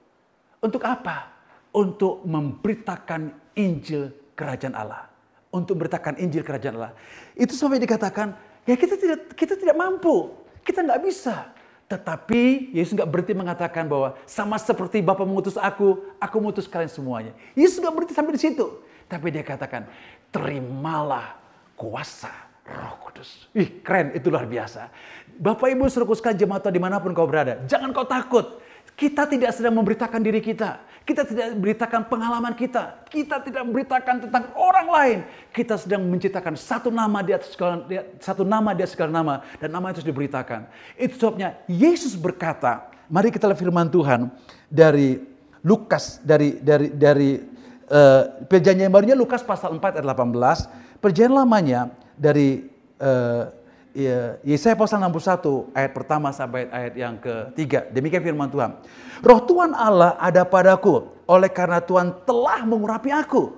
Untuk 0.65 0.81
apa? 0.81 1.29
Untuk 1.69 2.25
memberitakan 2.25 3.53
Injil 3.53 4.33
Kerajaan 4.33 4.73
Allah. 4.73 5.05
Untuk 5.53 5.77
memberitakan 5.77 6.17
Injil 6.17 6.41
Kerajaan 6.41 6.75
Allah. 6.81 6.97
Itu 7.37 7.53
sampai 7.53 7.77
dikatakan, 7.77 8.33
ya 8.65 8.73
kita 8.73 8.97
tidak 8.97 9.37
kita 9.37 9.53
tidak 9.53 9.77
mampu. 9.77 10.33
Kita 10.65 10.81
nggak 10.81 11.05
bisa. 11.05 11.53
Tetapi 11.85 12.73
Yesus 12.73 12.97
nggak 12.97 13.05
berhenti 13.05 13.37
mengatakan 13.37 13.85
bahwa 13.85 14.17
sama 14.25 14.57
seperti 14.57 15.05
Bapa 15.05 15.21
mengutus 15.21 15.53
aku, 15.53 16.01
aku 16.17 16.35
mengutus 16.41 16.65
kalian 16.65 16.89
semuanya. 16.89 17.33
Yesus 17.53 17.77
nggak 17.77 17.93
berhenti 17.93 18.17
sampai 18.17 18.33
di 18.33 18.41
situ. 18.41 18.65
Tapi 19.05 19.29
dia 19.29 19.45
katakan, 19.45 19.85
terimalah 20.33 21.37
kuasa 21.77 22.33
Roh 22.65 22.97
Kudus. 23.05 23.45
Ih, 23.53 23.85
keren, 23.85 24.17
itu 24.17 24.33
luar 24.33 24.49
biasa. 24.49 24.89
Bapak 25.37 25.69
Ibu 25.69 25.85
suruh 25.85 26.09
sekalian 26.17 26.41
jemaat 26.41 26.65
di 26.73 26.81
mana 26.81 26.97
pun 26.97 27.13
kau 27.13 27.29
berada, 27.29 27.61
jangan 27.69 27.93
kau 27.93 28.09
takut. 28.09 28.64
Kita 28.95 29.27
tidak 29.27 29.51
sedang 29.51 29.75
memberitakan 29.75 30.23
diri 30.23 30.39
kita. 30.39 30.79
Kita 31.05 31.21
tidak 31.27 31.53
memberitakan 31.53 32.07
pengalaman 32.09 32.55
kita. 32.57 33.05
Kita 33.11 33.43
tidak 33.43 33.61
memberitakan 33.67 34.25
tentang 34.25 34.49
orang 34.57 34.87
lain. 34.89 35.19
Kita 35.51 35.77
sedang 35.77 36.07
menciptakan 36.07 36.55
satu 36.57 36.89
nama 36.89 37.21
di 37.21 37.35
atas 37.35 37.53
segala, 37.53 37.85
satu 38.17 38.41
nama 38.41 38.73
di 38.73 38.81
atas 38.81 38.95
segala 38.97 39.11
nama 39.13 39.43
dan 39.59 39.69
nama 39.69 39.93
itu 39.93 40.01
diberitakan. 40.01 40.65
Itu 40.97 41.19
sebabnya 41.19 41.61
Yesus 41.69 42.17
berkata, 42.17 42.89
mari 43.11 43.29
kita 43.29 43.45
lihat 43.51 43.59
firman 43.59 43.91
Tuhan 43.91 44.33
dari 44.71 45.21
Lukas 45.61 46.21
dari 46.23 46.57
dari 46.57 46.87
dari 46.89 47.31
uh, 47.91 48.23
perjanjian 48.47 48.89
barunya 48.89 49.17
Lukas 49.17 49.45
pasal 49.45 49.77
4 49.77 50.01
ayat 50.01 50.05
18, 50.07 51.03
perjanjian 51.03 51.33
lamanya 51.35 51.93
dari 52.17 52.65
uh, 52.97 53.49
Ya, 53.95 54.35
Yesaya 54.43 54.75
pasal 54.75 54.99
61 54.99 55.71
ayat 55.71 55.95
pertama 55.95 56.27
sampai 56.35 56.67
ayat 56.67 56.99
yang 56.99 57.15
ketiga. 57.15 57.87
Demikian 57.95 58.19
firman 58.27 58.51
Tuhan. 58.51 58.75
Roh 59.23 59.39
Tuhan 59.47 59.71
Allah 59.71 60.19
ada 60.19 60.43
padaku 60.43 61.07
oleh 61.23 61.47
karena 61.47 61.79
Tuhan 61.79 62.11
telah 62.27 62.67
mengurapi 62.67 63.15
aku. 63.15 63.55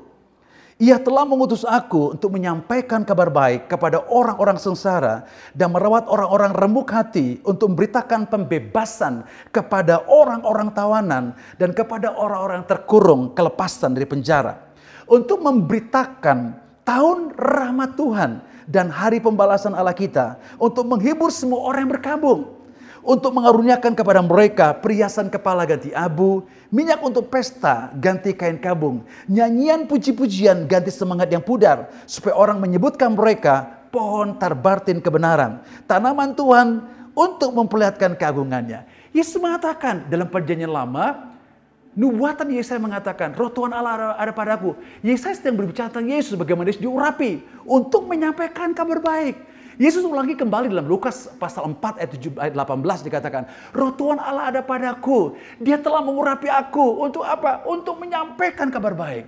Ia 0.78 1.02
telah 1.02 1.26
mengutus 1.26 1.66
aku 1.66 2.14
untuk 2.14 2.38
menyampaikan 2.38 3.02
kabar 3.02 3.34
baik 3.34 3.66
kepada 3.66 4.06
orang-orang 4.14 4.62
sengsara 4.62 5.26
dan 5.58 5.74
merawat 5.74 6.06
orang-orang 6.06 6.54
remuk 6.54 6.94
hati 6.94 7.42
untuk 7.42 7.74
memberitakan 7.74 8.30
pembebasan 8.30 9.26
kepada 9.50 10.06
orang-orang 10.06 10.70
tawanan 10.70 11.34
dan 11.58 11.74
kepada 11.74 12.14
orang-orang 12.14 12.62
terkurung 12.70 13.34
kelepasan 13.34 13.98
dari 13.98 14.06
penjara. 14.06 14.70
Untuk 15.10 15.42
memberitakan 15.42 16.62
tahun 16.86 17.34
rahmat 17.34 17.98
Tuhan 17.98 18.32
dan 18.68 18.92
hari 18.92 19.24
pembalasan 19.24 19.72
Allah 19.72 19.96
kita 19.96 20.36
untuk 20.60 20.84
menghibur 20.84 21.32
semua 21.32 21.64
orang 21.64 21.88
yang 21.88 21.94
berkabung. 21.96 22.42
Untuk 23.08 23.32
mengaruniakan 23.32 23.96
kepada 23.96 24.20
mereka 24.20 24.76
perhiasan 24.76 25.32
kepala 25.32 25.64
ganti 25.64 25.96
abu, 25.96 26.44
minyak 26.68 27.00
untuk 27.00 27.32
pesta 27.32 27.88
ganti 27.96 28.36
kain 28.36 28.60
kabung, 28.60 29.00
nyanyian 29.32 29.88
puji-pujian 29.88 30.68
ganti 30.68 30.92
semangat 30.92 31.32
yang 31.32 31.40
pudar, 31.40 31.88
supaya 32.04 32.36
orang 32.36 32.60
menyebutkan 32.60 33.16
mereka 33.16 33.64
pohon 33.96 34.36
tarbartin 34.36 35.00
kebenaran, 35.00 35.64
tanaman 35.88 36.36
Tuhan 36.36 36.84
untuk 37.16 37.56
memperlihatkan 37.56 38.20
keagungannya. 38.20 38.84
Yesus 39.16 39.40
mengatakan 39.40 40.12
dalam 40.12 40.28
perjanjian 40.28 40.70
lama, 40.70 41.27
Nubuatan 41.98 42.54
Yesaya 42.54 42.78
mengatakan, 42.78 43.34
roh 43.34 43.50
Tuhan 43.50 43.74
Allah 43.74 44.14
ada, 44.22 44.30
padaku. 44.30 44.78
Yesaya 45.02 45.34
sedang 45.34 45.58
berbicara 45.58 45.90
tentang 45.90 46.14
Yesus 46.14 46.38
bagaimana 46.38 46.70
Yesus 46.70 46.86
diurapi 46.86 47.42
untuk 47.66 48.06
menyampaikan 48.06 48.70
kabar 48.78 49.02
baik. 49.02 49.42
Yesus 49.82 50.06
ulangi 50.06 50.38
kembali 50.38 50.70
dalam 50.70 50.86
Lukas 50.86 51.26
pasal 51.42 51.66
4 51.66 51.98
ayat 51.98 52.12
7 52.14 52.38
ayat 52.38 52.54
18 52.54 53.02
dikatakan, 53.02 53.50
"Roh 53.74 53.94
Tuhan 53.98 54.22
Allah 54.22 54.54
ada 54.54 54.62
padaku. 54.62 55.38
Dia 55.58 55.82
telah 55.82 56.06
mengurapi 56.06 56.50
aku 56.50 57.02
untuk 57.02 57.26
apa? 57.26 57.66
Untuk 57.66 57.98
menyampaikan 57.98 58.70
kabar 58.70 58.94
baik." 58.94 59.26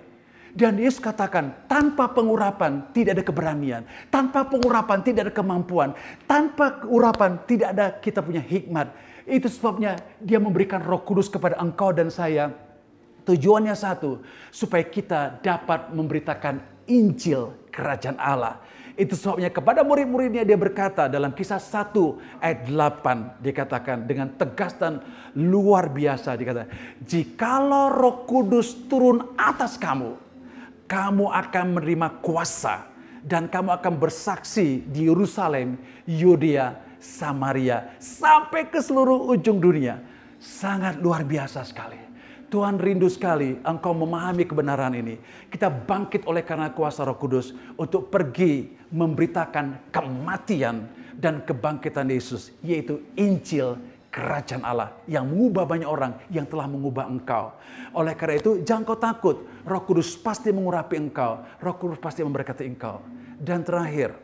Dan 0.54 0.82
Yesus 0.82 0.98
katakan, 0.98 1.54
tanpa 1.70 2.10
pengurapan 2.10 2.90
tidak 2.90 3.22
ada 3.22 3.26
keberanian, 3.26 3.82
tanpa 4.10 4.42
pengurapan 4.46 5.06
tidak 5.06 5.30
ada 5.30 5.34
kemampuan, 5.34 5.94
tanpa 6.26 6.82
urapan 6.90 7.38
tidak 7.46 7.70
ada 7.78 7.86
kita 8.02 8.26
punya 8.26 8.42
hikmat. 8.42 8.90
Itu 9.30 9.46
sebabnya 9.46 10.02
dia 10.18 10.42
memberikan 10.42 10.82
roh 10.82 11.06
kudus 11.06 11.30
kepada 11.30 11.62
engkau 11.62 11.94
dan 11.94 12.10
saya. 12.10 12.50
Tujuannya 13.30 13.78
satu, 13.78 14.26
supaya 14.50 14.82
kita 14.82 15.38
dapat 15.46 15.94
memberitakan 15.94 16.66
Injil 16.90 17.54
Kerajaan 17.70 18.18
Allah. 18.18 18.58
Itu 19.00 19.16
sebabnya 19.16 19.48
kepada 19.54 19.86
murid-muridnya 19.86 20.44
dia 20.44 20.60
berkata 20.60 21.08
dalam 21.08 21.32
kisah 21.32 21.62
1 21.62 21.96
ayat 22.42 22.68
8 22.68 23.40
dikatakan 23.40 24.04
dengan 24.04 24.28
tegas 24.36 24.76
dan 24.76 25.00
luar 25.38 25.88
biasa 25.88 26.36
dikatakan. 26.36 26.74
Jikalau 27.06 27.94
roh 27.96 28.28
kudus 28.28 28.76
turun 28.92 29.24
atas 29.40 29.80
kamu, 29.80 30.20
kamu 30.90 31.32
akan 31.32 31.66
menerima 31.80 32.20
kuasa 32.20 32.92
dan 33.24 33.48
kamu 33.48 33.78
akan 33.80 33.94
bersaksi 33.96 34.84
di 34.84 35.08
Yerusalem, 35.08 35.80
Yudea, 36.04 36.89
Samaria, 37.00 37.96
sampai 37.98 38.68
ke 38.68 38.84
seluruh 38.84 39.32
ujung 39.32 39.58
dunia. 39.58 40.04
Sangat 40.40 41.00
luar 41.00 41.24
biasa 41.24 41.64
sekali. 41.64 42.00
Tuhan 42.50 42.82
rindu 42.82 43.06
sekali 43.06 43.62
engkau 43.62 43.94
memahami 43.94 44.44
kebenaran 44.44 44.98
ini. 44.98 45.22
Kita 45.48 45.70
bangkit 45.70 46.26
oleh 46.26 46.42
karena 46.42 46.74
kuasa 46.74 47.06
roh 47.06 47.16
kudus 47.16 47.54
untuk 47.78 48.10
pergi 48.10 48.74
memberitakan 48.90 49.94
kematian 49.94 50.90
dan 51.14 51.46
kebangkitan 51.46 52.10
Yesus. 52.10 52.50
Yaitu 52.66 53.06
Injil 53.14 53.78
kerajaan 54.10 54.66
Allah 54.66 54.98
yang 55.06 55.30
mengubah 55.30 55.70
banyak 55.70 55.86
orang 55.86 56.18
yang 56.34 56.50
telah 56.50 56.66
mengubah 56.66 57.06
engkau. 57.06 57.54
Oleh 57.94 58.18
karena 58.18 58.42
itu 58.42 58.66
jangan 58.66 58.84
kau 58.84 58.98
takut. 58.98 59.46
Roh 59.62 59.86
kudus 59.86 60.18
pasti 60.18 60.50
mengurapi 60.50 60.98
engkau. 60.98 61.46
Roh 61.62 61.76
kudus 61.78 62.02
pasti 62.02 62.26
memberkati 62.26 62.66
engkau. 62.66 63.06
Dan 63.38 63.62
terakhir, 63.62 64.18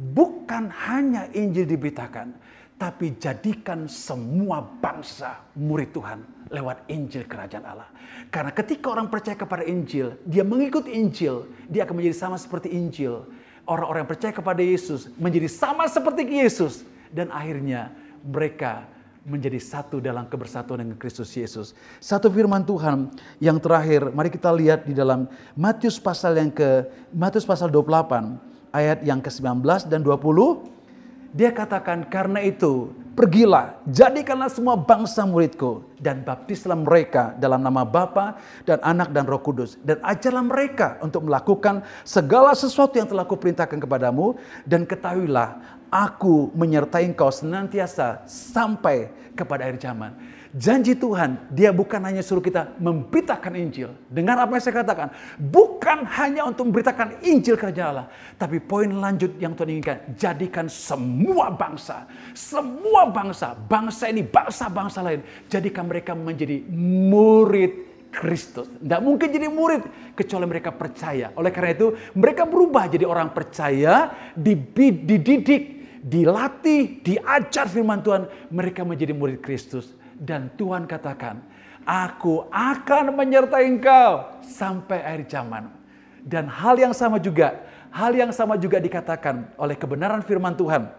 bukan 0.00 0.72
hanya 0.88 1.28
Injil 1.36 1.68
diberitakan, 1.68 2.32
tapi 2.80 3.12
jadikan 3.20 3.84
semua 3.84 4.64
bangsa 4.64 5.44
murid 5.52 5.92
Tuhan 5.92 6.24
lewat 6.48 6.88
Injil 6.88 7.28
Kerajaan 7.28 7.68
Allah. 7.68 7.92
Karena 8.32 8.48
ketika 8.56 8.88
orang 8.88 9.12
percaya 9.12 9.36
kepada 9.36 9.60
Injil, 9.68 10.16
dia 10.24 10.40
mengikuti 10.40 10.96
Injil, 10.96 11.44
dia 11.68 11.84
akan 11.84 12.00
menjadi 12.00 12.16
sama 12.16 12.40
seperti 12.40 12.72
Injil. 12.72 13.28
Orang-orang 13.68 14.08
yang 14.08 14.10
percaya 14.10 14.32
kepada 14.32 14.64
Yesus 14.64 15.12
menjadi 15.20 15.46
sama 15.52 15.84
seperti 15.84 16.24
Yesus. 16.24 16.88
Dan 17.12 17.28
akhirnya 17.28 17.92
mereka 18.24 18.88
menjadi 19.28 19.60
satu 19.60 20.00
dalam 20.00 20.24
kebersatuan 20.24 20.80
dengan 20.80 20.96
Kristus 20.96 21.28
Yesus. 21.36 21.76
Satu 22.00 22.32
firman 22.32 22.64
Tuhan 22.64 23.12
yang 23.36 23.60
terakhir, 23.60 24.08
mari 24.16 24.32
kita 24.32 24.48
lihat 24.48 24.88
di 24.88 24.96
dalam 24.96 25.28
Matius 25.52 26.00
pasal 26.00 26.40
yang 26.40 26.48
ke 26.48 26.88
Matius 27.12 27.44
pasal 27.44 27.68
28 27.68 28.49
ayat 28.70 29.02
yang 29.02 29.18
ke-19 29.22 29.62
dan 29.90 30.00
20 30.02 30.80
dia 31.30 31.54
katakan, 31.54 32.02
karena 32.10 32.42
itu 32.42 32.90
pergilah, 33.14 33.78
jadikanlah 33.86 34.50
semua 34.50 34.74
bangsa 34.74 35.22
muridku. 35.22 35.86
Dan 35.94 36.26
baptislah 36.26 36.74
mereka 36.74 37.38
dalam 37.38 37.62
nama 37.62 37.86
Bapa 37.86 38.34
dan 38.66 38.82
Anak 38.82 39.14
dan 39.14 39.30
Roh 39.30 39.38
Kudus. 39.38 39.78
Dan 39.78 40.02
ajarlah 40.02 40.42
mereka 40.42 40.98
untuk 40.98 41.30
melakukan 41.30 41.86
segala 42.02 42.50
sesuatu 42.58 42.98
yang 42.98 43.06
telah 43.06 43.22
kuperintahkan 43.22 43.78
kepadamu. 43.78 44.34
Dan 44.66 44.82
ketahuilah, 44.82 45.78
aku 45.86 46.50
menyertai 46.50 47.06
engkau 47.06 47.30
senantiasa 47.30 48.26
sampai 48.26 49.14
kepada 49.38 49.70
akhir 49.70 49.78
zaman. 49.86 50.10
Janji 50.50 50.98
Tuhan, 50.98 51.46
dia 51.54 51.70
bukan 51.70 52.02
hanya 52.02 52.26
suruh 52.26 52.42
kita 52.42 52.74
memberitakan 52.82 53.54
Injil. 53.54 53.94
Dengar 54.10 54.34
apa 54.34 54.58
yang 54.58 54.64
saya 54.66 54.82
katakan. 54.82 55.08
Bukan 55.38 56.02
hanya 56.18 56.42
untuk 56.42 56.66
memberitakan 56.66 57.22
Injil 57.22 57.54
kerajaan 57.54 57.88
Allah. 57.94 58.06
Tapi 58.34 58.58
poin 58.58 58.90
lanjut 58.90 59.38
yang 59.38 59.54
Tuhan 59.54 59.78
inginkan. 59.78 60.10
Jadikan 60.18 60.66
semua 60.66 61.54
bangsa. 61.54 62.10
Semua 62.34 63.06
bangsa. 63.14 63.54
Bangsa 63.54 64.10
ini, 64.10 64.26
bangsa-bangsa 64.26 65.06
lain. 65.06 65.22
Jadikan 65.46 65.86
mereka 65.86 66.18
menjadi 66.18 66.66
murid 66.66 67.86
Kristus. 68.10 68.66
Tidak 68.66 69.00
mungkin 69.06 69.30
jadi 69.30 69.46
murid 69.46 69.86
kecuali 70.18 70.50
mereka 70.50 70.74
percaya. 70.74 71.30
Oleh 71.38 71.54
karena 71.54 71.78
itu 71.78 71.94
mereka 72.18 72.42
berubah 72.42 72.90
jadi 72.90 73.06
orang 73.06 73.30
percaya, 73.30 74.10
dididik, 74.34 75.62
dilatih, 76.02 77.06
diajar 77.06 77.70
firman 77.70 78.02
Tuhan. 78.02 78.26
Mereka 78.50 78.82
menjadi 78.82 79.14
murid 79.14 79.38
Kristus 79.38 80.00
dan 80.20 80.52
Tuhan 80.60 80.84
katakan, 80.84 81.40
Aku 81.88 82.44
akan 82.52 83.16
menyertai 83.16 83.64
engkau 83.64 84.28
sampai 84.44 85.00
akhir 85.00 85.32
zaman. 85.32 85.72
Dan 86.20 86.44
hal 86.44 86.76
yang 86.76 86.92
sama 86.92 87.16
juga, 87.16 87.64
hal 87.88 88.12
yang 88.12 88.28
sama 88.36 88.60
juga 88.60 88.76
dikatakan 88.76 89.48
oleh 89.56 89.72
kebenaran 89.80 90.20
firman 90.20 90.52
Tuhan. 90.52 90.92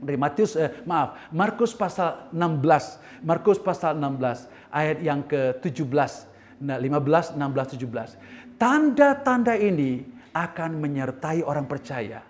Dari 0.00 0.16
Matius 0.16 0.56
eh, 0.56 0.68
maaf 0.84 1.16
Markus 1.32 1.72
pasal 1.72 2.28
16 2.28 3.24
Markus 3.24 3.56
pasal 3.56 3.96
16 3.96 4.52
ayat 4.68 4.98
yang 5.00 5.24
ke-17 5.24 6.28
nah 6.60 6.76
15 6.76 7.40
16 7.40 7.80
17 7.80 8.60
tanda-tanda 8.60 9.56
ini 9.56 10.04
akan 10.34 10.76
menyertai 10.82 11.40
orang 11.46 11.64
percaya. 11.64 12.20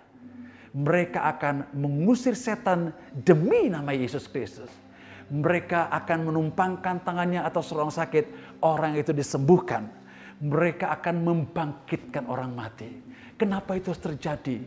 Mereka 0.71 1.19
akan 1.35 1.73
mengusir 1.75 2.37
setan 2.37 2.95
demi 3.11 3.67
nama 3.67 3.91
Yesus 3.91 4.29
Kristus 4.29 4.84
mereka 5.31 5.89
akan 5.89 6.29
menumpangkan 6.31 7.01
tangannya 7.01 7.41
atas 7.41 7.73
orang 7.73 7.89
sakit, 7.89 8.57
orang 8.61 8.97
itu 8.97 9.09
disembuhkan. 9.11 9.89
Mereka 10.41 10.91
akan 10.99 11.15
membangkitkan 11.23 12.27
orang 12.27 12.51
mati. 12.51 12.91
Kenapa 13.39 13.79
itu 13.79 13.95
terjadi? 13.95 14.61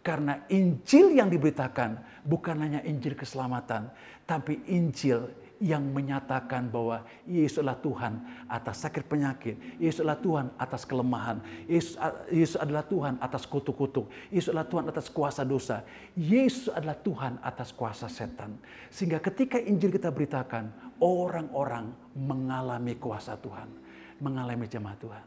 Karena 0.00 0.48
Injil 0.48 1.12
yang 1.12 1.28
diberitakan 1.28 2.24
bukan 2.24 2.56
hanya 2.64 2.80
Injil 2.88 3.12
keselamatan, 3.12 3.92
tapi 4.24 4.64
Injil 4.64 5.28
yang 5.60 5.84
menyatakan 5.92 6.72
bahwa 6.72 7.04
Yesus 7.28 7.60
adalah 7.60 7.76
Tuhan 7.84 8.12
atas 8.48 8.80
sakit 8.80 9.04
penyakit. 9.04 9.60
Yesus 9.76 10.00
adalah 10.00 10.16
Tuhan 10.16 10.46
atas 10.56 10.82
kelemahan. 10.88 11.44
Yesus, 11.68 12.00
Yesus 12.32 12.56
adalah 12.56 12.80
Tuhan 12.88 13.20
atas 13.20 13.44
kutuk-kutuk. 13.44 14.08
Yesus 14.32 14.56
adalah 14.56 14.64
Tuhan 14.72 14.88
atas 14.88 15.12
kuasa 15.12 15.44
dosa. 15.44 15.84
Yesus 16.16 16.72
adalah 16.72 16.96
Tuhan 16.96 17.36
atas 17.44 17.76
kuasa 17.76 18.08
setan. 18.08 18.56
Sehingga 18.88 19.20
ketika 19.20 19.60
Injil 19.60 19.92
kita 19.92 20.08
beritakan, 20.08 20.72
orang-orang 20.96 21.92
mengalami 22.16 22.96
kuasa 22.96 23.36
Tuhan. 23.36 23.68
Mengalami 24.16 24.64
jemaat 24.64 24.96
Tuhan. 24.96 25.24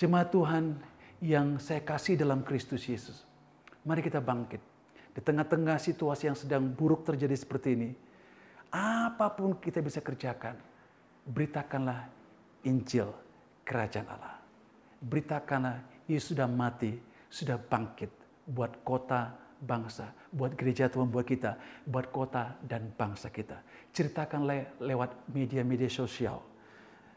Jemaat 0.00 0.28
Tuhan 0.32 0.64
yang 1.20 1.60
saya 1.60 1.84
kasih 1.84 2.16
dalam 2.16 2.40
Kristus 2.40 2.88
Yesus. 2.88 3.20
Mari 3.84 4.00
kita 4.00 4.24
bangkit. 4.24 4.64
Di 5.12 5.20
tengah-tengah 5.20 5.76
situasi 5.76 6.32
yang 6.32 6.38
sedang 6.38 6.64
buruk 6.72 7.04
terjadi 7.04 7.36
seperti 7.36 7.76
ini, 7.76 7.90
Apa 8.72 9.32
pun 9.32 9.56
kita 9.56 9.80
bisa 9.80 10.04
kerjakan, 10.04 10.56
beritakanlah 11.24 12.08
Injil 12.68 13.08
Kerajaan 13.64 14.08
Allah. 14.08 14.36
Beritakanlah 14.98 15.80
Yesus 16.08 16.32
sudah 16.32 16.48
mati, 16.48 16.96
sudah 17.28 17.60
bangkit 17.60 18.08
buat 18.48 18.80
kota 18.84 19.32
bangsa, 19.60 20.08
buat 20.30 20.54
gereja 20.54 20.86
Tuhan 20.86 21.10
buat 21.10 21.26
kita, 21.26 21.84
buat 21.84 22.08
kota 22.14 22.56
dan 22.64 22.88
bangsa 22.94 23.28
kita. 23.28 23.60
Ceritakan 23.90 24.46
le 24.46 24.58
lewat 24.80 25.28
media-media 25.34 25.90
sosial, 25.90 26.40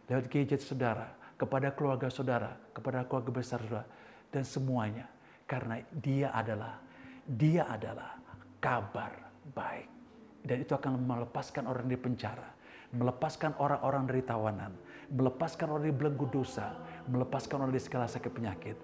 lewat 0.09 0.25
gadget 0.27 0.59
saudara, 0.59 1.13
kepada 1.37 1.73
keluarga 1.73 2.09
saudara, 2.09 2.53
kepada 2.73 3.05
keluarga 3.05 3.31
besar 3.31 3.59
saudara, 3.63 3.87
dan 4.33 4.43
semuanya. 4.45 5.05
Karena 5.45 5.83
dia 5.89 6.31
adalah, 6.31 6.79
dia 7.27 7.67
adalah 7.67 8.17
kabar 8.63 9.11
baik. 9.51 10.00
Dan 10.41 10.65
itu 10.65 10.73
akan 10.73 10.97
melepaskan 11.05 11.69
orang 11.69 11.85
dari 11.85 12.01
penjara, 12.01 12.49
melepaskan 12.97 13.55
orang-orang 13.61 14.03
dari 14.09 14.21
tawanan, 14.25 14.73
melepaskan 15.13 15.69
orang 15.69 15.83
dari 15.85 15.95
belenggu 15.95 16.25
dosa, 16.33 16.75
melepaskan 17.05 17.61
orang 17.61 17.71
dari 17.73 17.83
segala 17.83 18.09
sakit 18.09 18.31
penyakit. 18.33 18.77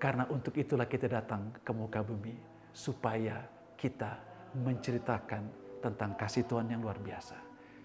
Karena 0.00 0.26
untuk 0.32 0.56
itulah 0.56 0.88
kita 0.88 1.06
datang 1.06 1.52
ke 1.62 1.70
muka 1.70 2.00
bumi, 2.00 2.34
supaya 2.72 3.44
kita 3.76 4.18
menceritakan 4.56 5.42
tentang 5.84 6.16
kasih 6.16 6.48
Tuhan 6.48 6.72
yang 6.72 6.80
luar 6.80 6.96
biasa. 6.98 7.36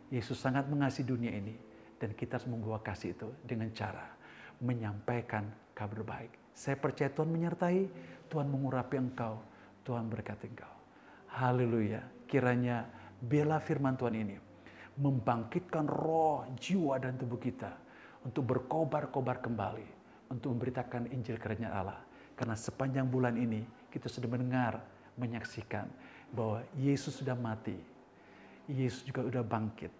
Yesus 0.07 0.39
sangat 0.39 0.71
mengasihi 0.71 1.03
dunia 1.03 1.35
ini, 1.35 1.53
dan 1.99 2.15
kita 2.15 2.39
harus 2.39 2.47
membawa 2.47 2.79
kasih 2.79 3.17
itu 3.17 3.27
dengan 3.43 3.67
cara 3.75 4.17
menyampaikan 4.63 5.45
kabar 5.77 6.01
baik. 6.01 6.33
Saya 6.57 6.73
percaya 6.79 7.13
Tuhan 7.13 7.29
menyertai, 7.29 7.85
Tuhan 8.31 8.49
mengurapi 8.49 8.97
engkau, 8.97 9.41
Tuhan 9.85 10.09
berkati 10.09 10.49
engkau. 10.49 10.73
Haleluya. 11.37 12.01
Kiranya 12.25 12.89
Bela 13.17 13.57
firman 13.57 13.97
Tuhan 13.97 14.13
ini 14.13 14.37
membangkitkan 14.97 15.85
roh, 15.85 16.45
jiwa, 16.57 16.97
dan 16.97 17.17
tubuh 17.17 17.37
kita 17.37 17.69
untuk 18.25 18.49
berkobar-kobar 18.49 19.41
kembali 19.45 19.87
untuk 20.33 20.57
memberitakan 20.57 21.09
Injil 21.13 21.37
kerajaan 21.37 21.73
Allah. 21.73 22.01
Karena 22.37 22.53
sepanjang 22.53 23.05
bulan 23.09 23.37
ini 23.37 23.65
kita 23.89 24.09
sudah 24.09 24.29
mendengar, 24.29 24.81
menyaksikan 25.17 25.89
bahwa 26.33 26.61
Yesus 26.77 27.17
sudah 27.21 27.33
mati. 27.33 27.77
Yesus 28.67 29.05
juga 29.05 29.25
sudah 29.25 29.41
bangkit. 29.45 29.93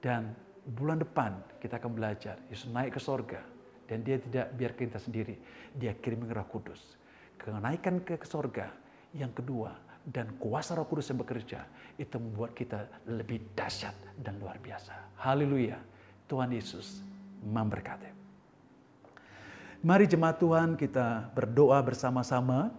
Dan 0.00 0.32
bulan 0.64 1.02
depan 1.02 1.36
kita 1.58 1.76
akan 1.80 1.92
belajar 1.92 2.40
Yesus 2.48 2.70
naik 2.72 2.96
ke 2.96 3.00
sorga. 3.02 3.40
Dan 3.86 4.02
dia 4.02 4.18
tidak 4.18 4.46
biar 4.56 4.72
kita 4.74 4.98
sendiri. 4.98 5.36
Dia 5.76 5.94
kirim 5.96 6.24
roh 6.26 6.48
kudus. 6.48 6.96
Kenaikan 7.36 8.00
ke 8.02 8.16
sorga. 8.24 8.72
Yang 9.14 9.42
kedua, 9.42 9.72
dan 10.06 10.30
kuasa 10.38 10.78
Roh 10.78 10.86
Kudus 10.86 11.10
yang 11.10 11.18
bekerja 11.18 11.66
itu 11.98 12.14
membuat 12.22 12.54
kita 12.54 12.86
lebih 13.10 13.42
dahsyat 13.58 13.92
dan 14.22 14.38
luar 14.38 14.62
biasa. 14.62 15.18
Haleluya. 15.18 15.82
Tuhan 16.30 16.54
Yesus 16.54 17.02
memberkati. 17.42 18.14
Mari 19.82 20.06
jemaat 20.06 20.38
Tuhan 20.38 20.74
kita 20.78 21.30
berdoa 21.34 21.78
bersama-sama 21.82 22.74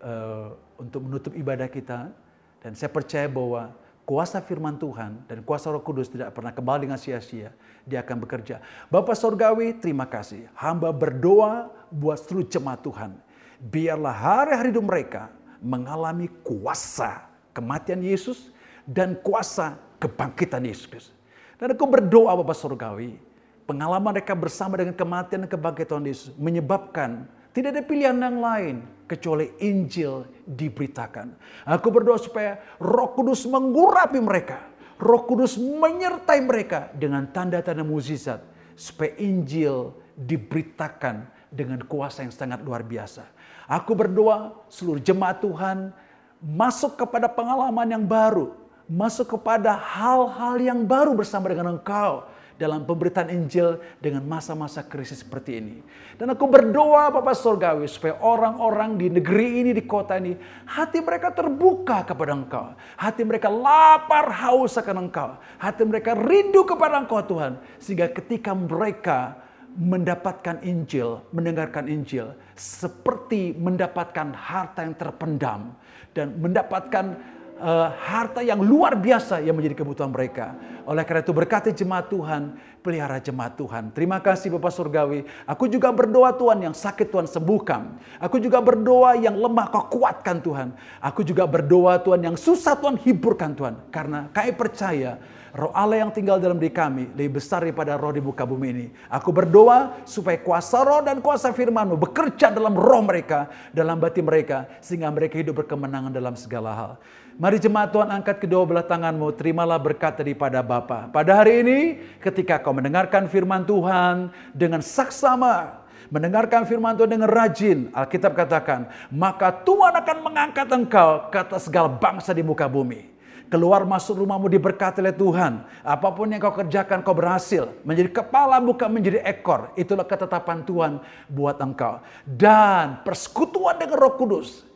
uh, 0.00 0.56
untuk 0.76 1.04
menutup 1.04 1.32
ibadah 1.36 1.68
kita 1.68 2.12
dan 2.60 2.72
saya 2.72 2.88
percaya 2.88 3.28
bahwa 3.28 3.72
kuasa 4.08 4.40
firman 4.40 4.76
Tuhan 4.80 5.20
dan 5.28 5.44
kuasa 5.44 5.68
Roh 5.68 5.84
Kudus 5.84 6.08
tidak 6.08 6.32
pernah 6.32 6.52
kembali 6.52 6.88
dengan 6.88 7.00
sia-sia. 7.00 7.52
Dia 7.84 8.00
akan 8.00 8.24
bekerja. 8.24 8.60
Bapak 8.88 9.16
Sorgawi, 9.16 9.76
terima 9.76 10.08
kasih. 10.08 10.48
Hamba 10.56 10.92
berdoa 10.92 11.68
buat 11.92 12.20
seluruh 12.24 12.48
jemaat 12.48 12.80
Tuhan. 12.80 13.12
Biarlah 13.60 14.12
hari-hari 14.12 14.72
hidup 14.72 14.84
mereka 14.84 15.32
mengalami 15.66 16.30
kuasa 16.46 17.26
kematian 17.50 17.98
Yesus 17.98 18.54
dan 18.86 19.18
kuasa 19.18 19.74
kebangkitan 19.98 20.62
Yesus. 20.62 21.10
Dan 21.58 21.74
aku 21.74 21.90
berdoa 21.90 22.38
Bapak 22.38 22.54
Surgawi, 22.54 23.18
pengalaman 23.66 24.14
mereka 24.14 24.38
bersama 24.38 24.78
dengan 24.78 24.94
kematian 24.94 25.44
dan 25.44 25.50
kebangkitan 25.50 26.06
Yesus 26.06 26.30
menyebabkan 26.38 27.26
tidak 27.50 27.72
ada 27.72 27.82
pilihan 27.82 28.14
yang 28.20 28.38
lain 28.38 28.76
kecuali 29.08 29.48
Injil 29.64 30.28
diberitakan. 30.44 31.32
Aku 31.64 31.88
berdoa 31.88 32.20
supaya 32.20 32.60
Roh 32.76 33.16
Kudus 33.16 33.48
mengurapi 33.48 34.20
mereka. 34.20 34.60
Roh 35.00 35.24
Kudus 35.24 35.56
menyertai 35.56 36.44
mereka 36.44 36.92
dengan 36.92 37.24
tanda-tanda 37.32 37.80
mukjizat 37.80 38.44
supaya 38.76 39.16
Injil 39.16 39.96
diberitakan 40.20 41.24
dengan 41.50 41.82
kuasa 41.86 42.26
yang 42.26 42.34
sangat 42.34 42.62
luar 42.62 42.82
biasa. 42.82 43.26
Aku 43.66 43.94
berdoa 43.98 44.54
seluruh 44.70 45.02
jemaat 45.02 45.42
Tuhan 45.42 45.90
masuk 46.38 46.98
kepada 47.00 47.26
pengalaman 47.26 47.88
yang 47.90 48.04
baru. 48.06 48.66
masuk 48.86 49.38
kepada 49.38 49.74
hal-hal 49.74 50.54
yang 50.62 50.86
baru 50.86 51.10
bersama 51.12 51.50
dengan 51.50 51.74
engkau 51.74 52.22
dalam 52.56 52.88
pemberitaan 52.88 53.28
Injil 53.28 53.76
dengan 54.00 54.24
masa-masa 54.24 54.80
krisis 54.80 55.20
seperti 55.20 55.60
ini. 55.60 55.76
Dan 56.16 56.32
aku 56.32 56.48
berdoa 56.48 57.12
Bapak 57.12 57.36
Surgawi 57.36 57.84
supaya 57.84 58.16
orang-orang 58.22 58.96
di 58.96 59.12
negeri 59.12 59.60
ini, 59.60 59.70
di 59.76 59.84
kota 59.84 60.16
ini, 60.16 60.32
hati 60.64 61.04
mereka 61.04 61.34
terbuka 61.36 62.06
kepada 62.08 62.32
Engkau. 62.32 62.72
Hati 62.96 63.28
mereka 63.28 63.52
lapar 63.52 64.32
haus 64.32 64.80
akan 64.80 65.10
Engkau. 65.10 65.36
Hati 65.60 65.82
mereka 65.84 66.16
rindu 66.16 66.64
kepada 66.64 66.96
Engkau 66.96 67.20
Tuhan. 67.20 67.60
Sehingga 67.76 68.08
ketika 68.08 68.56
mereka 68.56 69.36
mendapatkan 69.76 70.64
Injil, 70.64 71.20
mendengarkan 71.30 71.86
Injil, 71.86 72.32
seperti 72.56 73.52
mendapatkan 73.52 74.32
harta 74.32 74.82
yang 74.82 74.96
terpendam 74.96 75.76
dan 76.16 76.32
mendapatkan 76.40 77.35
uh, 77.60 77.88
harta 77.92 78.40
yang 78.44 78.60
luar 78.60 78.96
biasa 78.96 79.40
yang 79.40 79.56
menjadi 79.56 79.82
kebutuhan 79.84 80.12
mereka. 80.12 80.56
Oleh 80.86 81.02
karena 81.02 81.24
itu 81.24 81.34
berkati 81.34 81.70
jemaat 81.74 82.06
Tuhan, 82.06 82.56
pelihara 82.84 83.18
jemaat 83.18 83.58
Tuhan. 83.58 83.90
Terima 83.90 84.22
kasih 84.22 84.54
Bapak 84.54 84.70
Surgawi. 84.70 85.26
Aku 85.48 85.66
juga 85.66 85.90
berdoa 85.90 86.30
Tuhan 86.30 86.62
yang 86.62 86.74
sakit 86.76 87.10
Tuhan 87.10 87.26
sembuhkan. 87.26 87.98
Aku 88.22 88.38
juga 88.38 88.62
berdoa 88.62 89.18
yang 89.18 89.34
lemah 89.34 89.66
kau 89.72 89.98
kuatkan 89.98 90.38
Tuhan. 90.38 90.70
Aku 91.02 91.26
juga 91.26 91.44
berdoa 91.44 91.98
Tuhan 91.98 92.22
yang 92.22 92.36
susah 92.38 92.78
Tuhan 92.78 93.00
hiburkan 93.02 93.58
Tuhan. 93.58 93.74
Karena 93.90 94.30
kami 94.30 94.54
percaya 94.54 95.18
Roh 95.56 95.72
Allah 95.72 96.04
yang 96.04 96.12
tinggal 96.12 96.36
dalam 96.36 96.60
diri 96.60 96.68
kami 96.68 97.08
lebih 97.16 97.40
besar 97.40 97.64
daripada 97.64 97.96
roh 97.96 98.12
di 98.12 98.20
muka 98.20 98.44
bumi 98.44 98.68
ini. 98.76 98.86
Aku 99.08 99.32
berdoa 99.32 100.04
supaya 100.04 100.36
kuasa 100.36 100.84
roh 100.84 101.00
dan 101.00 101.24
kuasa 101.24 101.48
firmanmu 101.48 101.96
bekerja 101.96 102.52
dalam 102.52 102.76
roh 102.76 103.00
mereka, 103.00 103.48
dalam 103.72 103.96
batin 103.96 104.28
mereka, 104.28 104.68
sehingga 104.84 105.08
mereka 105.08 105.40
hidup 105.40 105.64
berkemenangan 105.64 106.12
dalam 106.12 106.36
segala 106.36 106.76
hal. 106.76 106.92
Mari 107.36 107.60
jemaat 107.60 107.92
Tuhan 107.92 108.08
angkat 108.08 108.40
kedua 108.40 108.64
belah 108.64 108.80
tanganmu, 108.80 109.28
terimalah 109.36 109.76
berkat 109.76 110.16
daripada 110.24 110.64
Bapa. 110.64 111.12
Pada 111.12 111.36
hari 111.36 111.60
ini, 111.60 111.78
ketika 112.16 112.56
kau 112.56 112.72
mendengarkan 112.72 113.28
firman 113.28 113.60
Tuhan 113.68 114.32
dengan 114.56 114.80
saksama, 114.80 115.84
mendengarkan 116.08 116.64
firman 116.64 116.96
Tuhan 116.96 117.12
dengan 117.12 117.28
rajin, 117.28 117.92
Alkitab 117.92 118.32
katakan, 118.32 118.88
maka 119.12 119.52
Tuhan 119.52 119.92
akan 120.00 120.16
mengangkat 120.24 120.64
engkau 120.72 121.28
ke 121.28 121.36
atas 121.36 121.68
segala 121.68 121.92
bangsa 121.92 122.32
di 122.32 122.40
muka 122.40 122.64
bumi. 122.64 123.12
Keluar 123.52 123.84
masuk 123.84 124.24
rumahmu 124.24 124.48
diberkati 124.48 125.04
oleh 125.04 125.12
Tuhan. 125.12 125.60
Apa 125.84 126.16
pun 126.16 126.32
yang 126.32 126.40
kau 126.40 126.56
kerjakan 126.56 127.04
kau 127.04 127.12
berhasil. 127.12 127.68
Menjadi 127.84 128.16
kepala 128.16 128.58
bukan 128.64 128.88
menjadi 128.88 129.20
ekor. 129.22 129.76
Itulah 129.76 130.08
ketetapan 130.08 130.64
Tuhan 130.64 131.04
buat 131.28 131.60
engkau. 131.60 132.00
Dan 132.24 133.04
persekutuan 133.04 133.76
dengan 133.76 134.02
roh 134.02 134.16
kudus. 134.16 134.66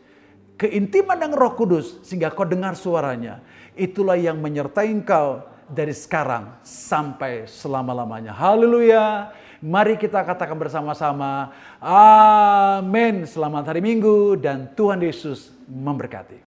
Keintiman 0.61 1.17
dengan 1.17 1.41
roh 1.41 1.57
kudus. 1.57 1.97
Sehingga 2.05 2.29
kau 2.29 2.45
dengar 2.45 2.77
suaranya. 2.77 3.41
Itulah 3.73 4.21
yang 4.21 4.37
menyertai 4.45 4.93
engkau 4.93 5.41
dari 5.65 5.97
sekarang 5.97 6.61
sampai 6.61 7.49
selama-lamanya. 7.49 8.37
Haleluya. 8.37 9.33
Mari 9.65 9.97
kita 9.97 10.21
katakan 10.21 10.61
bersama-sama. 10.61 11.57
Amin. 11.81 13.25
Selamat 13.25 13.73
hari 13.73 13.81
Minggu 13.81 14.37
dan 14.37 14.69
Tuhan 14.77 15.01
Yesus 15.01 15.49
memberkati. 15.65 16.50